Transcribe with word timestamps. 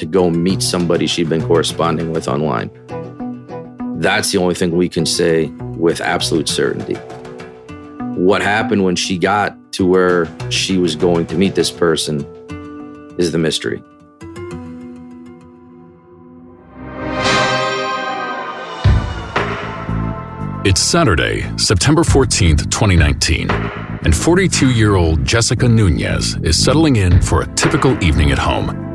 to 0.00 0.06
go 0.06 0.30
meet 0.30 0.62
somebody 0.62 1.06
she'd 1.06 1.28
been 1.28 1.46
corresponding 1.46 2.10
with 2.10 2.26
online. 2.26 2.70
That's 4.00 4.32
the 4.32 4.38
only 4.38 4.54
thing 4.54 4.74
we 4.74 4.88
can 4.88 5.04
say 5.04 5.48
with 5.76 6.00
absolute 6.00 6.48
certainty. 6.48 6.94
What 8.18 8.40
happened 8.40 8.82
when 8.82 8.96
she 8.96 9.18
got 9.18 9.54
to 9.74 9.84
where 9.84 10.26
she 10.50 10.78
was 10.78 10.96
going 10.96 11.26
to 11.26 11.36
meet 11.36 11.54
this 11.54 11.70
person 11.70 12.24
is 13.18 13.30
the 13.30 13.38
mystery. 13.38 13.82
It's 20.64 20.80
Saturday, 20.80 21.46
September 21.58 22.02
14th, 22.02 22.70
2019, 22.70 23.50
and 23.50 24.16
42 24.16 24.70
year 24.70 24.94
old 24.94 25.26
Jessica 25.26 25.68
Nunez 25.68 26.36
is 26.42 26.62
settling 26.62 26.96
in 26.96 27.20
for 27.20 27.42
a 27.42 27.46
typical 27.54 28.02
evening 28.02 28.30
at 28.30 28.38
home. 28.38 28.89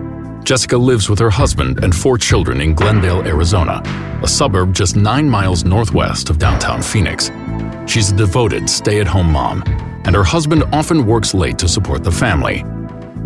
Jessica 0.46 0.78
lives 0.78 1.10
with 1.10 1.18
her 1.18 1.32
husband 1.32 1.84
and 1.84 1.96
four 1.96 2.20
children 2.20 2.62
in 2.62 2.76
Glendale, 2.76 3.26
Arizona, 3.26 3.82
a 4.22 4.28
suburb 4.28 4.76
just 4.76 4.96
nine 4.96 5.28
miles 5.28 5.66
northwest 5.66 6.30
of 6.30 6.38
downtown 6.38 6.84
Phoenix. 6.84 7.32
She's 7.88 8.12
a 8.12 8.16
devoted 8.16 8.70
stay 8.70 9.02
at 9.02 9.08
home 9.08 9.32
mom, 9.32 9.64
and 10.06 10.14
her 10.16 10.24
husband 10.24 10.64
often 10.72 11.08
works 11.08 11.34
late 11.34 11.58
to 11.58 11.68
support 11.68 12.04
the 12.04 12.12
family. 12.12 12.64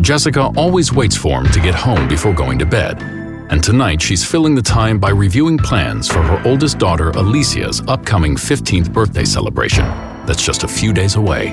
Jessica 0.00 0.50
always 0.56 0.94
waits 0.94 1.14
for 1.14 1.42
him 1.42 1.52
to 1.52 1.60
get 1.60 1.74
home 1.74 2.08
before 2.08 2.32
going 2.32 2.58
to 2.58 2.64
bed, 2.64 3.02
and 3.50 3.62
tonight 3.62 4.00
she's 4.00 4.24
filling 4.24 4.54
the 4.54 4.62
time 4.62 4.98
by 4.98 5.10
reviewing 5.10 5.58
plans 5.58 6.08
for 6.08 6.22
her 6.22 6.42
oldest 6.46 6.78
daughter 6.78 7.10
Alicia's 7.10 7.82
upcoming 7.86 8.34
15th 8.34 8.94
birthday 8.94 9.26
celebration 9.26 9.84
that's 10.24 10.42
just 10.42 10.64
a 10.64 10.68
few 10.68 10.94
days 10.94 11.16
away. 11.16 11.52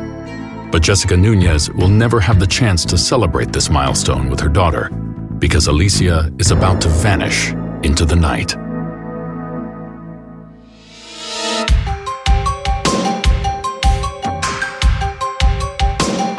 But 0.72 0.82
Jessica 0.82 1.18
Nunez 1.18 1.70
will 1.72 1.90
never 1.90 2.22
have 2.22 2.40
the 2.40 2.48
chance 2.48 2.86
to 2.86 2.98
celebrate 2.98 3.52
this 3.52 3.70
milestone 3.70 4.30
with 4.30 4.40
her 4.40 4.50
daughter 4.50 4.90
because 5.40 5.68
Alicia 5.68 6.32
is 6.40 6.52
about 6.52 6.82
to 6.82 6.90
vanish 6.90 7.52
into 7.84 8.06
the 8.06 8.16
night. 8.16 8.56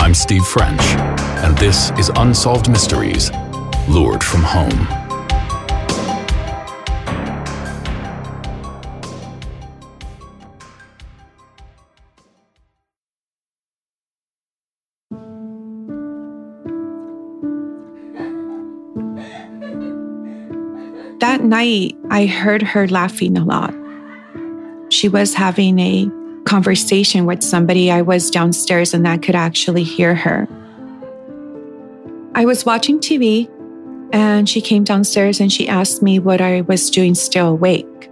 I'm 0.01 0.15
Steve 0.15 0.45
French, 0.45 0.81
and 1.45 1.57
this 1.59 1.91
is 1.99 2.11
Unsolved 2.17 2.71
Mysteries 2.71 3.31
Lured 3.89 4.25
from 4.25 4.43
Home. 4.43 4.98
That 21.39 21.45
night, 21.45 21.97
I 22.11 22.27
heard 22.27 22.63
her 22.63 22.89
laughing 22.89 23.39
a 23.39 23.45
lot. 23.45 23.73
She 24.91 25.09
was 25.09 25.35
having 25.35 25.79
a 25.79 26.11
conversation 26.45 27.27
with 27.27 27.45
somebody. 27.45 27.91
I 27.91 28.03
was 28.03 28.31
downstairs 28.31 28.93
and 28.93 29.07
I 29.07 29.19
could 29.19 29.37
actually 29.37 29.85
hear 29.85 30.15
her. 30.17 30.49
I 32.35 32.45
was 32.45 32.67
watching 32.67 32.99
TV 32.99 33.49
and 34.13 34.49
she 34.49 34.61
came 34.61 34.83
downstairs 34.83 35.39
and 35.39 35.53
she 35.53 35.69
asked 35.69 36.03
me 36.03 36.19
what 36.19 36.41
I 36.41 36.63
was 36.63 36.91
doing 36.91 37.15
still 37.15 37.49
awake. 37.49 38.11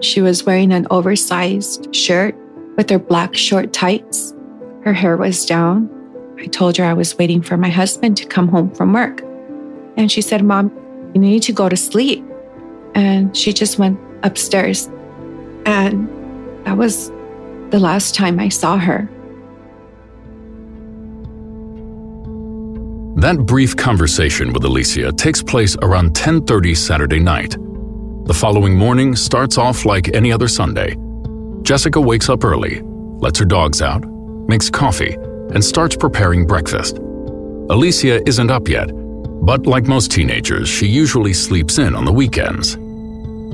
She 0.00 0.20
was 0.20 0.44
wearing 0.44 0.72
an 0.72 0.86
oversized 0.90 1.94
shirt 1.94 2.34
with 2.76 2.90
her 2.90 2.98
black 2.98 3.36
short 3.36 3.72
tights. 3.72 4.34
Her 4.82 4.92
hair 4.92 5.16
was 5.16 5.46
down. 5.46 5.88
I 6.38 6.46
told 6.46 6.76
her 6.78 6.84
I 6.84 6.94
was 6.94 7.16
waiting 7.16 7.42
for 7.42 7.56
my 7.56 7.70
husband 7.70 8.16
to 8.16 8.26
come 8.26 8.48
home 8.48 8.74
from 8.74 8.92
work. 8.92 9.22
And 9.96 10.10
she 10.10 10.20
said, 10.20 10.44
Mom, 10.44 10.72
you 11.14 11.20
need 11.20 11.42
to 11.44 11.52
go 11.52 11.68
to 11.68 11.76
sleep 11.76 12.24
and 12.96 13.36
she 13.36 13.52
just 13.52 13.78
went 13.78 14.00
upstairs. 14.24 14.88
And 15.66 16.08
that 16.64 16.76
was 16.76 17.10
the 17.70 17.78
last 17.78 18.14
time 18.14 18.40
I 18.40 18.48
saw 18.48 18.78
her. 18.78 19.08
That 23.16 23.36
brief 23.46 23.76
conversation 23.76 24.52
with 24.52 24.64
Alicia 24.64 25.12
takes 25.12 25.42
place 25.42 25.76
around 25.82 26.14
10:30 26.14 26.74
Saturday 26.74 27.20
night. 27.20 27.56
The 28.26 28.34
following 28.34 28.74
morning 28.74 29.14
starts 29.14 29.58
off 29.58 29.84
like 29.84 30.14
any 30.14 30.32
other 30.32 30.48
Sunday. 30.48 30.96
Jessica 31.62 32.00
wakes 32.00 32.28
up 32.28 32.44
early, 32.44 32.82
lets 33.20 33.38
her 33.38 33.44
dogs 33.44 33.82
out, 33.82 34.04
makes 34.48 34.70
coffee, 34.70 35.16
and 35.54 35.64
starts 35.64 35.96
preparing 35.96 36.46
breakfast. 36.46 36.98
Alicia 37.68 38.26
isn't 38.28 38.50
up 38.50 38.68
yet, 38.68 38.90
but 39.42 39.66
like 39.66 39.86
most 39.86 40.10
teenagers, 40.10 40.68
she 40.68 40.86
usually 40.86 41.32
sleeps 41.32 41.78
in 41.78 41.94
on 41.94 42.04
the 42.04 42.12
weekends. 42.12 42.78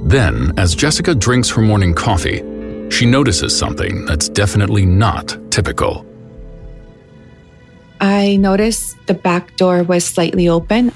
Then, 0.02 0.52
as 0.58 0.74
Jessica 0.74 1.14
drinks 1.14 1.48
her 1.50 1.62
morning 1.62 1.94
coffee, 1.94 2.42
she 2.90 3.06
notices 3.06 3.56
something 3.56 4.04
that's 4.04 4.28
definitely 4.28 4.84
not 4.84 5.36
typical. 5.50 6.04
I 8.00 8.36
noticed 8.36 8.96
the 9.06 9.14
back 9.14 9.56
door 9.56 9.84
was 9.84 10.04
slightly 10.04 10.48
open, 10.48 10.92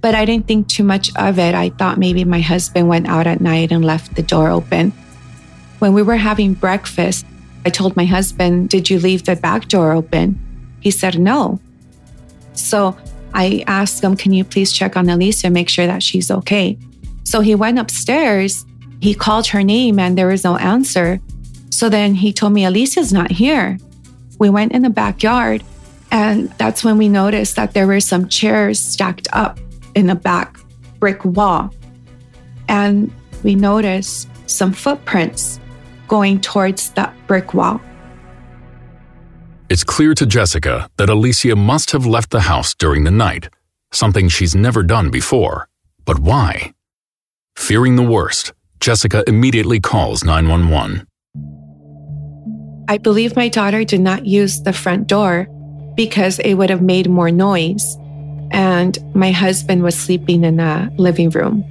but 0.00 0.14
I 0.14 0.24
didn't 0.24 0.48
think 0.48 0.68
too 0.68 0.84
much 0.84 1.14
of 1.16 1.38
it. 1.38 1.54
I 1.54 1.68
thought 1.68 1.98
maybe 1.98 2.24
my 2.24 2.40
husband 2.40 2.88
went 2.88 3.08
out 3.08 3.26
at 3.26 3.40
night 3.42 3.70
and 3.70 3.84
left 3.84 4.16
the 4.16 4.22
door 4.22 4.48
open. 4.48 4.90
When 5.78 5.92
we 5.92 6.02
were 6.02 6.16
having 6.16 6.54
breakfast, 6.54 7.26
I 7.66 7.70
told 7.70 7.94
my 7.94 8.06
husband, 8.06 8.70
Did 8.70 8.88
you 8.88 8.98
leave 8.98 9.24
the 9.24 9.36
back 9.36 9.68
door 9.68 9.92
open? 9.92 10.40
He 10.80 10.90
said, 10.90 11.18
No. 11.18 11.60
So 12.54 12.96
I 13.34 13.64
asked 13.66 14.02
him, 14.02 14.16
Can 14.16 14.32
you 14.32 14.44
please 14.44 14.72
check 14.72 14.96
on 14.96 15.10
Alicia, 15.10 15.48
and 15.48 15.54
make 15.54 15.68
sure 15.68 15.86
that 15.86 16.02
she's 16.02 16.30
okay? 16.30 16.78
So 17.26 17.40
he 17.40 17.56
went 17.56 17.80
upstairs. 17.80 18.64
He 19.00 19.12
called 19.12 19.48
her 19.48 19.64
name 19.64 19.98
and 19.98 20.16
there 20.16 20.28
was 20.28 20.44
no 20.44 20.56
answer. 20.56 21.20
So 21.70 21.88
then 21.88 22.14
he 22.14 22.32
told 22.32 22.52
me, 22.52 22.64
Alicia's 22.64 23.12
not 23.12 23.32
here. 23.32 23.78
We 24.38 24.48
went 24.48 24.72
in 24.72 24.82
the 24.82 24.90
backyard 24.90 25.64
and 26.12 26.50
that's 26.52 26.84
when 26.84 26.98
we 26.98 27.08
noticed 27.08 27.56
that 27.56 27.74
there 27.74 27.88
were 27.88 27.98
some 27.98 28.28
chairs 28.28 28.80
stacked 28.80 29.26
up 29.32 29.58
in 29.96 30.06
the 30.06 30.14
back 30.14 30.56
brick 31.00 31.24
wall. 31.24 31.74
And 32.68 33.12
we 33.42 33.56
noticed 33.56 34.28
some 34.48 34.72
footprints 34.72 35.58
going 36.06 36.40
towards 36.40 36.90
that 36.90 37.12
brick 37.26 37.54
wall. 37.54 37.80
It's 39.68 39.82
clear 39.82 40.14
to 40.14 40.26
Jessica 40.26 40.88
that 40.96 41.10
Alicia 41.10 41.56
must 41.56 41.90
have 41.90 42.06
left 42.06 42.30
the 42.30 42.42
house 42.42 42.72
during 42.72 43.02
the 43.02 43.10
night, 43.10 43.50
something 43.92 44.28
she's 44.28 44.54
never 44.54 44.84
done 44.84 45.10
before. 45.10 45.68
But 46.04 46.20
why? 46.20 46.72
Fearing 47.56 47.96
the 47.96 48.02
worst, 48.02 48.52
Jessica 48.80 49.24
immediately 49.26 49.80
calls 49.80 50.22
911. 50.22 51.06
I 52.88 52.98
believe 52.98 53.34
my 53.34 53.48
daughter 53.48 53.82
did 53.82 54.00
not 54.00 54.26
use 54.26 54.62
the 54.62 54.72
front 54.72 55.08
door 55.08 55.48
because 55.96 56.38
it 56.40 56.54
would 56.54 56.70
have 56.70 56.82
made 56.82 57.08
more 57.08 57.32
noise. 57.32 57.96
And 58.52 58.96
my 59.14 59.32
husband 59.32 59.82
was 59.82 59.98
sleeping 59.98 60.44
in 60.44 60.58
the 60.58 60.92
living 60.96 61.30
room. 61.30 61.64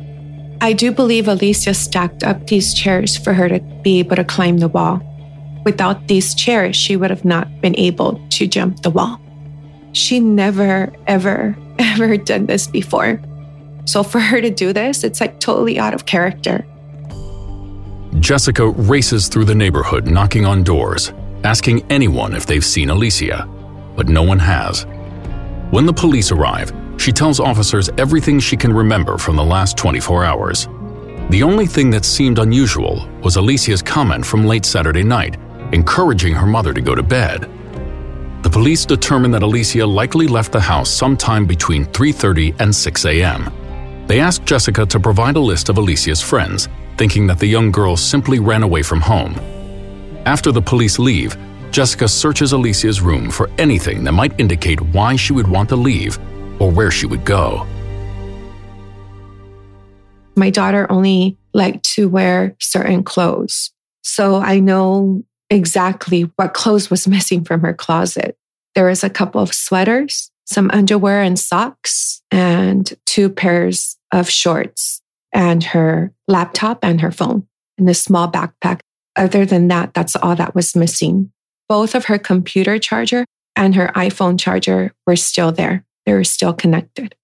I 0.59 0.73
do 0.73 0.91
believe 0.91 1.27
Alicia 1.27 1.73
stacked 1.73 2.23
up 2.23 2.47
these 2.47 2.73
chairs 2.73 3.15
for 3.15 3.33
her 3.33 3.47
to 3.47 3.59
be 3.81 3.99
able 3.99 4.17
to 4.17 4.25
climb 4.25 4.57
the 4.57 4.67
wall. 4.67 4.99
Without 5.63 6.07
these 6.07 6.35
chairs, 6.35 6.75
she 6.75 6.97
would 6.97 7.09
have 7.09 7.23
not 7.23 7.61
been 7.61 7.77
able 7.77 8.19
to 8.31 8.47
jump 8.47 8.81
the 8.81 8.89
wall. 8.89 9.21
She 9.93 10.19
never, 10.19 10.91
ever, 11.07 11.55
ever 11.79 12.17
done 12.17 12.47
this 12.47 12.67
before. 12.67 13.21
So 13.85 14.03
for 14.03 14.19
her 14.19 14.41
to 14.41 14.49
do 14.49 14.73
this, 14.73 15.03
it's 15.03 15.21
like 15.21 15.39
totally 15.39 15.79
out 15.79 15.93
of 15.93 16.05
character. 16.05 16.65
Jessica 18.19 18.67
races 18.67 19.27
through 19.27 19.45
the 19.45 19.55
neighborhood 19.55 20.07
knocking 20.07 20.45
on 20.45 20.63
doors, 20.63 21.13
asking 21.43 21.85
anyone 21.91 22.33
if 22.33 22.45
they've 22.45 22.65
seen 22.65 22.89
Alicia, 22.89 23.47
but 23.95 24.07
no 24.07 24.23
one 24.23 24.39
has. 24.39 24.85
When 25.69 25.85
the 25.85 25.93
police 25.93 26.31
arrive, 26.31 26.71
she 26.97 27.11
tells 27.11 27.39
officers 27.39 27.89
everything 27.97 28.39
she 28.39 28.57
can 28.57 28.73
remember 28.73 29.17
from 29.17 29.35
the 29.35 29.43
last 29.43 29.77
24 29.77 30.23
hours. 30.23 30.67
The 31.29 31.43
only 31.43 31.65
thing 31.65 31.89
that 31.89 32.05
seemed 32.05 32.39
unusual 32.39 33.07
was 33.21 33.35
Alicia's 33.35 33.81
comment 33.81 34.25
from 34.25 34.45
late 34.45 34.65
Saturday 34.65 35.03
night, 35.03 35.37
encouraging 35.73 36.33
her 36.33 36.45
mother 36.45 36.73
to 36.73 36.81
go 36.81 36.95
to 36.95 37.03
bed. 37.03 37.49
The 38.43 38.49
police 38.49 38.85
determined 38.85 39.33
that 39.33 39.43
Alicia 39.43 39.85
likely 39.85 40.27
left 40.27 40.51
the 40.51 40.61
house 40.61 40.89
sometime 40.89 41.45
between 41.45 41.85
3:30 41.87 42.55
and 42.59 42.73
6 42.73 43.05
a.m. 43.05 43.51
They 44.07 44.19
asked 44.19 44.45
Jessica 44.45 44.85
to 44.85 44.99
provide 44.99 45.35
a 45.35 45.39
list 45.39 45.69
of 45.69 45.77
Alicia's 45.77 46.21
friends, 46.21 46.69
thinking 46.97 47.25
that 47.27 47.39
the 47.39 47.47
young 47.47 47.71
girl 47.71 47.97
simply 47.97 48.39
ran 48.39 48.61
away 48.61 48.83
from 48.83 49.01
home. 49.01 49.35
After 50.25 50.51
the 50.51 50.61
police 50.61 50.99
leave, 50.99 51.35
Jessica 51.71 52.07
searches 52.07 52.53
Alicia's 52.53 53.01
room 53.01 53.31
for 53.31 53.49
anything 53.57 54.03
that 54.03 54.11
might 54.13 54.39
indicate 54.39 54.79
why 54.79 55.15
she 55.15 55.33
would 55.33 55.47
want 55.47 55.69
to 55.69 55.75
leave 55.75 56.19
or 56.59 56.71
where 56.71 56.91
she 56.91 57.05
would 57.05 57.25
go. 57.25 57.65
My 60.35 60.49
daughter 60.49 60.85
only 60.91 61.37
liked 61.53 61.83
to 61.95 62.07
wear 62.07 62.55
certain 62.59 63.03
clothes. 63.03 63.71
So 64.03 64.35
I 64.35 64.59
know 64.59 65.23
exactly 65.49 66.31
what 66.35 66.53
clothes 66.53 66.89
was 66.89 67.07
missing 67.15 67.43
from 67.43 67.61
her 67.61 67.73
closet. 67.73 68.37
There 68.75 68.85
was 68.85 69.03
a 69.03 69.09
couple 69.09 69.41
of 69.41 69.53
sweaters, 69.53 70.31
some 70.45 70.69
underwear 70.71 71.21
and 71.21 71.37
socks, 71.37 72.21
and 72.31 72.93
two 73.05 73.29
pairs 73.29 73.97
of 74.11 74.29
shorts, 74.29 75.01
and 75.33 75.63
her 75.63 76.13
laptop 76.27 76.83
and 76.83 77.01
her 77.01 77.11
phone 77.11 77.47
in 77.77 77.89
a 77.89 77.93
small 77.93 78.31
backpack. 78.31 78.79
Other 79.15 79.45
than 79.45 79.67
that, 79.69 79.93
that's 79.93 80.15
all 80.15 80.35
that 80.35 80.55
was 80.55 80.75
missing. 80.75 81.31
Both 81.67 81.95
of 81.95 82.05
her 82.05 82.17
computer 82.17 82.77
charger 82.79 83.25
and 83.55 83.75
her 83.75 83.91
iPhone 83.95 84.39
charger 84.39 84.93
were 85.07 85.15
still 85.15 85.51
there. 85.51 85.85
They 86.05 86.13
were 86.13 86.23
still 86.23 86.53
connected. 86.53 87.15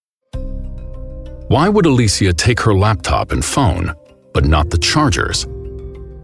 Why 1.48 1.68
would 1.68 1.86
Alicia 1.86 2.34
take 2.34 2.60
her 2.62 2.74
laptop 2.74 3.32
and 3.32 3.44
phone, 3.44 3.94
but 4.34 4.46
not 4.46 4.70
the 4.70 4.78
chargers? 4.78 5.46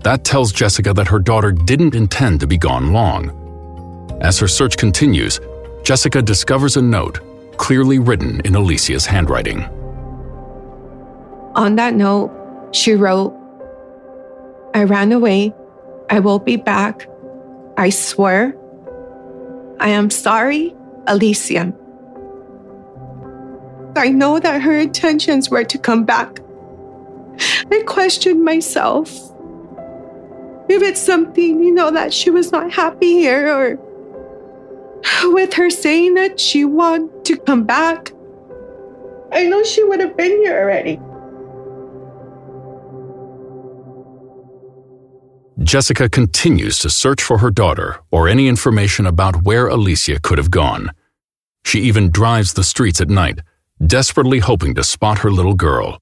That 0.04 0.24
tells 0.24 0.54
Jessica 0.54 0.94
that 0.94 1.08
her 1.08 1.20
daughter 1.20 1.52
didn't 1.52 1.96
intend 1.96 2.40
to 2.40 2.48
be 2.48 2.58
gone 2.58 2.94
long. 2.94 3.34
As 4.22 4.40
her 4.40 4.48
search 4.48 4.78
continues, 4.78 5.40
Jessica 5.88 6.22
discovers 6.22 6.76
a 6.76 6.82
note 6.82 7.22
clearly 7.56 7.98
written 7.98 8.42
in 8.42 8.56
Alicia's 8.56 9.06
handwriting. 9.06 9.64
On 11.56 11.78
that 11.78 11.94
note, 11.94 12.30
she 12.74 12.94
wrote, 12.94 13.34
I 14.74 14.84
ran 14.84 15.14
away. 15.14 15.54
I 16.10 16.20
will 16.20 16.40
be 16.40 16.58
back. 16.58 17.08
I 17.78 17.90
swear. 17.90 18.54
I 19.80 19.88
am 19.88 20.10
sorry, 20.10 20.76
Alicia. 21.08 21.74
I 23.96 24.10
know 24.10 24.42
that 24.42 24.62
her 24.62 24.78
intentions 24.78 25.50
were 25.50 25.64
to 25.64 25.78
come 25.78 26.04
back. 26.04 26.42
I 27.72 27.82
questioned 27.88 28.44
myself. 28.44 29.10
If 30.68 30.84
it's 30.84 31.00
something, 31.00 31.64
you 31.64 31.74
know, 31.74 31.92
that 31.92 32.14
she 32.14 32.30
was 32.30 32.52
not 32.52 32.74
happy 32.74 33.14
here, 33.14 33.48
or 33.48 33.87
with 35.24 35.54
her 35.54 35.70
saying 35.70 36.16
that 36.16 36.40
she 36.40 36.66
wanted 36.66 37.26
to 37.26 37.38
come 37.38 37.64
back, 37.64 38.12
I 39.32 39.44
know 39.44 39.64
she 39.64 39.84
would 39.84 40.00
have 40.00 40.16
been 40.16 40.32
here 40.32 40.60
already. 40.60 41.00
Jessica 45.64 46.08
continues 46.08 46.80
to 46.80 46.90
search 46.90 47.22
for 47.22 47.40
her 47.40 47.52
daughter 47.52 48.00
or 48.12 48.28
any 48.28 48.48
information 48.48 49.06
about 49.06 49.44
where 49.44 49.68
Alicia 49.68 50.20
could 50.22 50.38
have 50.38 50.52
gone. 50.52 50.92
She 51.66 51.82
even 51.82 52.12
drives 52.12 52.54
the 52.54 52.64
streets 52.64 53.02
at 53.02 53.10
night, 53.10 53.40
desperately 53.86 54.40
hoping 54.40 54.76
to 54.76 54.84
spot 54.84 55.20
her 55.20 55.32
little 55.32 55.56
girl. 55.56 56.00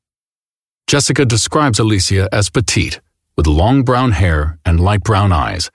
Jessica 0.88 1.26
describes 1.26 1.80
Alicia 1.80 2.30
as 2.32 2.50
petite, 2.50 3.02
with 3.36 3.48
long 3.48 3.84
brown 3.84 4.12
hair 4.12 4.60
and 4.66 4.80
light 4.80 5.02
brown 5.04 5.32
eyes, 5.32 5.72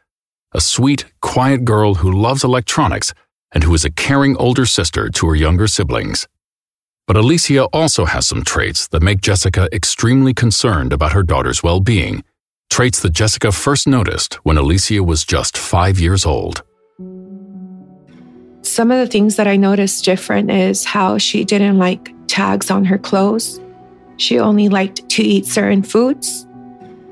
a 0.52 0.60
sweet, 0.60 1.06
quiet 1.20 1.64
girl 1.64 1.94
who 1.94 2.10
loves 2.10 2.44
electronics 2.44 3.12
and 3.52 3.64
who 3.64 3.74
is 3.74 3.84
a 3.84 3.90
caring 3.90 4.36
older 4.36 4.66
sister 4.66 5.08
to 5.10 5.28
her 5.28 5.34
younger 5.34 5.66
siblings. 5.66 6.26
But 7.06 7.16
Alicia 7.16 7.64
also 7.66 8.04
has 8.04 8.26
some 8.26 8.44
traits 8.44 8.88
that 8.88 9.02
make 9.02 9.20
Jessica 9.20 9.68
extremely 9.72 10.32
concerned 10.32 10.92
about 10.92 11.12
her 11.12 11.22
daughter's 11.22 11.62
well 11.62 11.80
being, 11.80 12.22
traits 12.70 13.00
that 13.00 13.12
Jessica 13.12 13.50
first 13.50 13.88
noticed 13.88 14.34
when 14.44 14.56
Alicia 14.56 15.02
was 15.02 15.24
just 15.24 15.58
five 15.58 15.98
years 15.98 16.24
old. 16.24 16.62
Some 18.62 18.90
of 18.90 18.98
the 18.98 19.08
things 19.10 19.36
that 19.36 19.48
I 19.48 19.56
noticed 19.56 20.04
different 20.04 20.50
is 20.50 20.84
how 20.84 21.18
she 21.18 21.44
didn't 21.44 21.78
like 21.78 22.14
tags 22.28 22.70
on 22.70 22.84
her 22.84 22.98
clothes. 22.98 23.60
She 24.18 24.38
only 24.38 24.68
liked 24.68 25.08
to 25.08 25.22
eat 25.22 25.46
certain 25.46 25.82
foods. 25.82 26.46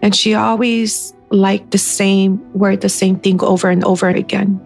And 0.02 0.14
she 0.14 0.35
always 0.35 1.12
liked 1.30 1.70
the 1.70 1.78
same 1.78 2.40
word, 2.52 2.80
the 2.80 2.88
same 2.88 3.19
thing 3.19 3.42
over 3.42 3.69
and 3.69 3.84
over 3.84 4.08
again. 4.08 4.60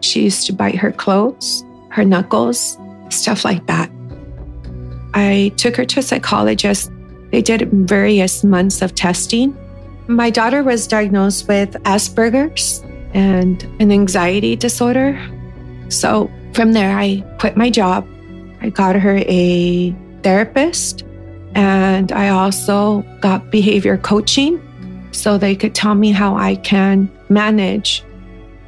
She 0.00 0.24
used 0.24 0.46
to 0.46 0.52
bite 0.52 0.76
her 0.76 0.92
clothes, 0.92 1.64
her 1.90 2.04
knuckles, 2.04 2.78
stuff 3.10 3.44
like 3.44 3.66
that. 3.66 3.90
I 5.14 5.52
took 5.56 5.76
her 5.76 5.84
to 5.84 6.00
a 6.00 6.02
psychologist. 6.02 6.90
They 7.30 7.42
did 7.42 7.70
various 7.70 8.42
months 8.42 8.82
of 8.82 8.94
testing. 8.94 9.56
My 10.08 10.30
daughter 10.30 10.62
was 10.62 10.86
diagnosed 10.86 11.48
with 11.48 11.74
Asperger's 11.84 12.82
and 13.14 13.62
an 13.80 13.92
anxiety 13.92 14.56
disorder. 14.56 15.18
So 15.88 16.30
from 16.54 16.72
there, 16.72 16.96
I 16.96 17.22
quit 17.38 17.56
my 17.56 17.70
job. 17.70 18.06
I 18.60 18.70
got 18.70 18.96
her 18.96 19.16
a 19.26 19.94
therapist 20.22 21.04
and 21.54 22.10
I 22.12 22.30
also 22.30 23.02
got 23.20 23.50
behavior 23.50 23.98
coaching 23.98 24.60
so 25.12 25.38
they 25.38 25.54
could 25.54 25.74
tell 25.74 25.94
me 25.94 26.10
how 26.10 26.36
I 26.36 26.56
can 26.56 27.10
manage. 27.28 28.04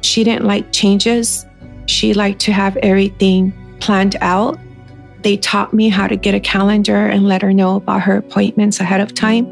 She 0.01 0.23
didn't 0.23 0.45
like 0.45 0.71
changes. 0.71 1.45
She 1.87 2.13
liked 2.13 2.39
to 2.41 2.53
have 2.53 2.77
everything 2.77 3.53
planned 3.79 4.15
out. 4.21 4.57
They 5.21 5.37
taught 5.37 5.73
me 5.73 5.89
how 5.89 6.07
to 6.07 6.15
get 6.15 6.35
a 6.35 6.39
calendar 6.39 7.07
and 7.07 7.27
let 7.27 7.41
her 7.41 7.53
know 7.53 7.75
about 7.75 8.01
her 8.03 8.17
appointments 8.17 8.79
ahead 8.79 9.01
of 9.01 9.13
time, 9.13 9.45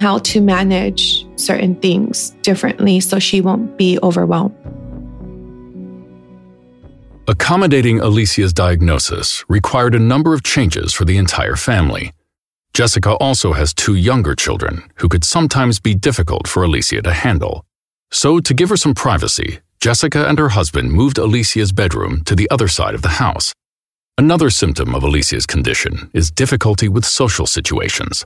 how 0.00 0.18
to 0.18 0.40
manage 0.40 1.26
certain 1.38 1.76
things 1.76 2.30
differently 2.42 3.00
so 3.00 3.18
she 3.18 3.40
won't 3.40 3.76
be 3.76 3.98
overwhelmed. 4.02 4.56
Accommodating 7.28 8.00
Alicia's 8.00 8.52
diagnosis 8.52 9.44
required 9.48 9.94
a 9.94 9.98
number 9.98 10.34
of 10.34 10.42
changes 10.42 10.92
for 10.92 11.04
the 11.04 11.16
entire 11.16 11.54
family. 11.54 12.12
Jessica 12.72 13.12
also 13.14 13.52
has 13.52 13.74
two 13.74 13.94
younger 13.94 14.34
children 14.34 14.90
who 14.96 15.08
could 15.08 15.24
sometimes 15.24 15.80
be 15.80 15.94
difficult 15.94 16.46
for 16.46 16.62
Alicia 16.62 17.02
to 17.02 17.12
handle. 17.12 17.64
So, 18.12 18.40
to 18.40 18.54
give 18.54 18.68
her 18.68 18.76
some 18.76 18.94
privacy, 18.94 19.60
Jessica 19.80 20.28
and 20.28 20.38
her 20.38 20.50
husband 20.50 20.92
moved 20.92 21.18
Alicia's 21.18 21.72
bedroom 21.72 22.22
to 22.24 22.36
the 22.36 22.48
other 22.50 22.68
side 22.68 22.94
of 22.94 23.02
the 23.02 23.16
house. 23.24 23.52
Another 24.18 24.50
symptom 24.50 24.94
of 24.94 25.02
Alicia's 25.02 25.46
condition 25.46 26.10
is 26.12 26.30
difficulty 26.30 26.88
with 26.88 27.04
social 27.04 27.46
situations. 27.46 28.24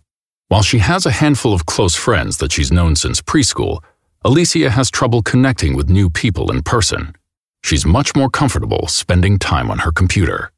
While 0.49 0.63
she 0.63 0.79
has 0.79 1.07
a 1.07 1.11
handful 1.11 1.55
of 1.55 1.67
close 1.67 1.95
friends 1.95 2.39
that 2.39 2.53
she's 2.53 2.73
known 2.73 2.97
since 2.97 3.23
preschool, 3.23 3.83
Alicia 4.25 4.71
has 4.71 4.91
trouble 4.91 5.23
connecting 5.23 5.77
with 5.77 5.89
new 5.89 6.11
people 6.11 6.51
in 6.51 6.63
person. 6.63 7.15
She's 7.63 7.87
much 7.87 8.15
more 8.17 8.29
comfortable 8.29 8.89
spending 8.89 9.39
time 9.39 9.71
on 9.71 9.79
her 9.79 9.93
computer. 9.93 10.51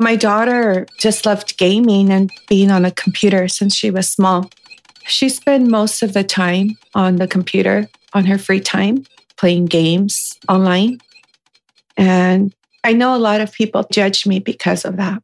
My 0.00 0.14
daughter 0.14 0.86
just 0.98 1.26
loved 1.26 1.58
gaming 1.58 2.10
and 2.10 2.30
being 2.48 2.70
on 2.70 2.84
a 2.84 2.92
computer 2.92 3.48
since 3.48 3.74
she 3.74 3.90
was 3.90 4.08
small. 4.08 4.48
She 5.04 5.28
spent 5.28 5.68
most 5.68 6.02
of 6.02 6.12
the 6.12 6.22
time 6.22 6.78
on 6.94 7.16
the 7.16 7.26
computer 7.26 7.88
on 8.12 8.24
her 8.26 8.38
free 8.38 8.60
time, 8.60 9.04
playing 9.36 9.66
games 9.66 10.38
online. 10.48 10.98
And 11.96 12.54
I 12.84 12.92
know 12.92 13.16
a 13.16 13.18
lot 13.18 13.40
of 13.40 13.52
people 13.52 13.86
judge 13.90 14.24
me 14.24 14.38
because 14.38 14.84
of 14.84 14.96
that. 14.98 15.20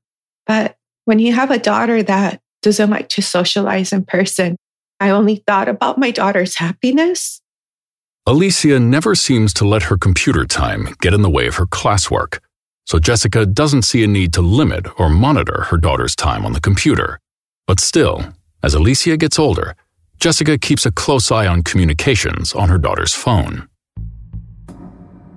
But 0.47 0.77
when 1.05 1.21
you 1.21 1.33
have 1.33 1.53
a 1.53 1.59
daughter 1.59 2.03
that 2.03 2.41
doesn't 2.63 2.91
like 2.91 3.09
to 3.11 3.23
socialize 3.23 3.93
in 3.93 4.05
person, 4.05 4.57
I 4.99 5.11
only 5.11 5.37
thought 5.47 5.69
about 5.69 5.99
my 5.99 6.11
daughter's 6.11 6.57
happiness. 6.57 7.41
Alicia 8.27 8.81
never 8.81 9.15
seems 9.15 9.53
to 9.55 9.69
let 9.69 9.85
her 9.85 9.97
computer 9.97 10.47
time 10.47 10.89
get 11.01 11.15
in 11.15 11.23
the 11.23 11.31
way 11.31 11.47
of 11.47 11.57
her 11.57 11.67
classwork 11.67 12.39
so 12.87 12.99
Jessica 12.99 13.47
doesn't 13.47 13.83
see 13.83 14.05
a 14.05 14.07
need 14.07 14.33
to 14.35 14.43
limit 14.43 14.87
or 14.99 15.09
monitor 15.09 15.63
her 15.71 15.77
daughter's 15.77 16.15
time 16.15 16.45
on 16.45 16.53
the 16.53 16.61
computer. 16.61 17.19
But 17.67 17.81
still, 17.81 18.35
as 18.63 18.75
Alicia 18.75 19.17
gets 19.17 19.39
older, 19.39 19.75
Jessica 20.21 20.59
keeps 20.59 20.87
a 20.87 20.93
close 20.93 21.31
eye 21.31 21.47
on 21.47 21.63
communications 21.63 22.53
on 22.53 22.69
her 22.69 22.79
daughter's 22.79 23.15
phone. 23.15 23.69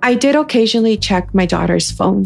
I 0.04 0.14
did 0.14 0.36
occasionally 0.36 0.98
check 0.98 1.34
my 1.34 1.46
daughter's 1.46 1.92
phone. 1.92 2.26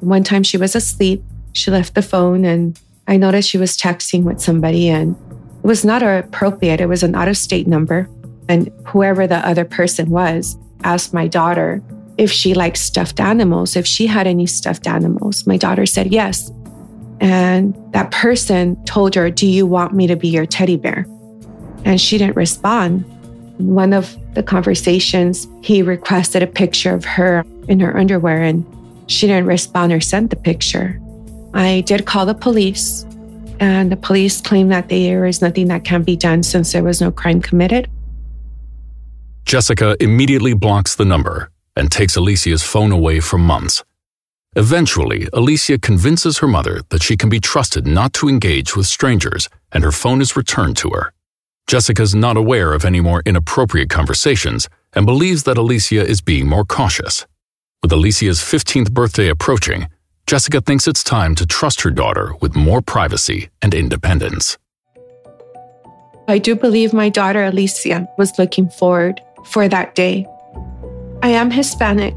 One 0.00 0.24
time 0.24 0.42
she 0.42 0.56
was 0.56 0.74
asleep, 0.74 1.22
she 1.52 1.70
left 1.70 1.94
the 1.94 2.02
phone, 2.02 2.44
and 2.44 2.78
I 3.06 3.16
noticed 3.16 3.48
she 3.48 3.58
was 3.58 3.76
texting 3.78 4.24
with 4.24 4.40
somebody, 4.40 4.88
and 4.88 5.14
it 5.62 5.66
was 5.66 5.84
not 5.84 6.02
appropriate. 6.02 6.80
It 6.80 6.86
was 6.86 7.02
an 7.02 7.14
out 7.14 7.28
of 7.28 7.36
state 7.36 7.66
number. 7.66 8.08
And 8.48 8.70
whoever 8.86 9.26
the 9.26 9.46
other 9.46 9.64
person 9.64 10.10
was 10.10 10.56
asked 10.82 11.14
my 11.14 11.28
daughter 11.28 11.82
if 12.18 12.30
she 12.30 12.54
liked 12.54 12.76
stuffed 12.76 13.20
animals, 13.20 13.76
if 13.76 13.86
she 13.86 14.06
had 14.06 14.26
any 14.26 14.46
stuffed 14.46 14.86
animals. 14.86 15.46
My 15.46 15.56
daughter 15.56 15.86
said 15.86 16.12
yes. 16.12 16.50
And 17.20 17.74
that 17.92 18.10
person 18.10 18.82
told 18.84 19.14
her, 19.14 19.30
Do 19.30 19.46
you 19.46 19.66
want 19.66 19.94
me 19.94 20.06
to 20.08 20.16
be 20.16 20.28
your 20.28 20.46
teddy 20.46 20.76
bear? 20.76 21.06
And 21.84 22.00
she 22.00 22.18
didn't 22.18 22.36
respond. 22.36 23.04
In 23.58 23.74
one 23.74 23.92
of 23.92 24.16
the 24.34 24.42
conversations, 24.42 25.46
he 25.62 25.82
requested 25.82 26.42
a 26.42 26.46
picture 26.46 26.94
of 26.94 27.04
her 27.04 27.44
in 27.68 27.78
her 27.80 27.96
underwear, 27.96 28.42
and 28.42 28.66
she 29.06 29.26
didn't 29.26 29.46
respond 29.46 29.92
or 29.92 30.00
send 30.00 30.30
the 30.30 30.36
picture. 30.36 31.00
I 31.54 31.82
did 31.86 32.06
call 32.06 32.26
the 32.26 32.34
police, 32.34 33.04
and 33.60 33.92
the 33.92 33.96
police 33.96 34.40
claimed 34.40 34.72
that 34.72 34.88
there 34.88 35.26
is 35.26 35.40
nothing 35.42 35.68
that 35.68 35.84
can 35.84 36.02
be 36.02 36.16
done 36.16 36.42
since 36.42 36.72
there 36.72 36.82
was 36.82 37.00
no 37.00 37.12
crime 37.12 37.40
committed. 37.40 37.88
Jessica 39.44 39.96
immediately 40.00 40.54
blocks 40.54 40.96
the 40.96 41.04
number 41.04 41.51
and 41.76 41.90
takes 41.90 42.16
Alicia's 42.16 42.62
phone 42.62 42.92
away 42.92 43.20
for 43.20 43.38
months. 43.38 43.82
Eventually, 44.54 45.28
Alicia 45.32 45.78
convinces 45.78 46.38
her 46.38 46.46
mother 46.46 46.82
that 46.90 47.02
she 47.02 47.16
can 47.16 47.30
be 47.30 47.40
trusted 47.40 47.86
not 47.86 48.12
to 48.14 48.28
engage 48.28 48.76
with 48.76 48.86
strangers, 48.86 49.48
and 49.72 49.82
her 49.82 49.92
phone 49.92 50.20
is 50.20 50.36
returned 50.36 50.76
to 50.78 50.90
her. 50.90 51.12
Jessica's 51.66 52.14
not 52.14 52.36
aware 52.36 52.74
of 52.74 52.84
any 52.84 53.00
more 53.00 53.22
inappropriate 53.24 53.88
conversations 53.88 54.68
and 54.92 55.06
believes 55.06 55.44
that 55.44 55.56
Alicia 55.56 56.06
is 56.06 56.20
being 56.20 56.46
more 56.46 56.64
cautious. 56.64 57.26
With 57.82 57.92
Alicia's 57.92 58.40
15th 58.40 58.92
birthday 58.92 59.28
approaching, 59.28 59.88
Jessica 60.26 60.60
thinks 60.60 60.86
it's 60.86 61.02
time 61.02 61.34
to 61.36 61.46
trust 61.46 61.80
her 61.80 61.90
daughter 61.90 62.34
with 62.40 62.54
more 62.54 62.82
privacy 62.82 63.48
and 63.62 63.72
independence. 63.72 64.58
I 66.28 66.38
do 66.38 66.54
believe 66.54 66.92
my 66.92 67.08
daughter 67.08 67.42
Alicia 67.42 68.06
was 68.18 68.38
looking 68.38 68.68
forward 68.68 69.20
for 69.46 69.66
that 69.68 69.94
day. 69.94 70.26
I 71.22 71.28
am 71.28 71.52
Hispanic, 71.52 72.16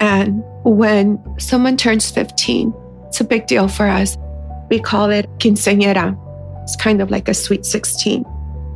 and 0.00 0.42
when 0.64 1.22
someone 1.38 1.76
turns 1.76 2.10
15, 2.10 2.74
it's 3.06 3.20
a 3.20 3.24
big 3.24 3.46
deal 3.46 3.68
for 3.68 3.86
us. 3.86 4.18
We 4.68 4.80
call 4.80 5.10
it 5.10 5.30
quinceañera. 5.38 6.18
It's 6.64 6.74
kind 6.74 7.00
of 7.00 7.08
like 7.08 7.28
a 7.28 7.34
sweet 7.34 7.64
16. 7.64 8.24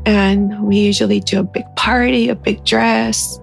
And 0.06 0.62
we 0.62 0.76
usually 0.76 1.18
do 1.18 1.40
a 1.40 1.42
big 1.42 1.64
party, 1.74 2.28
a 2.28 2.36
big 2.36 2.64
dress. 2.64 3.40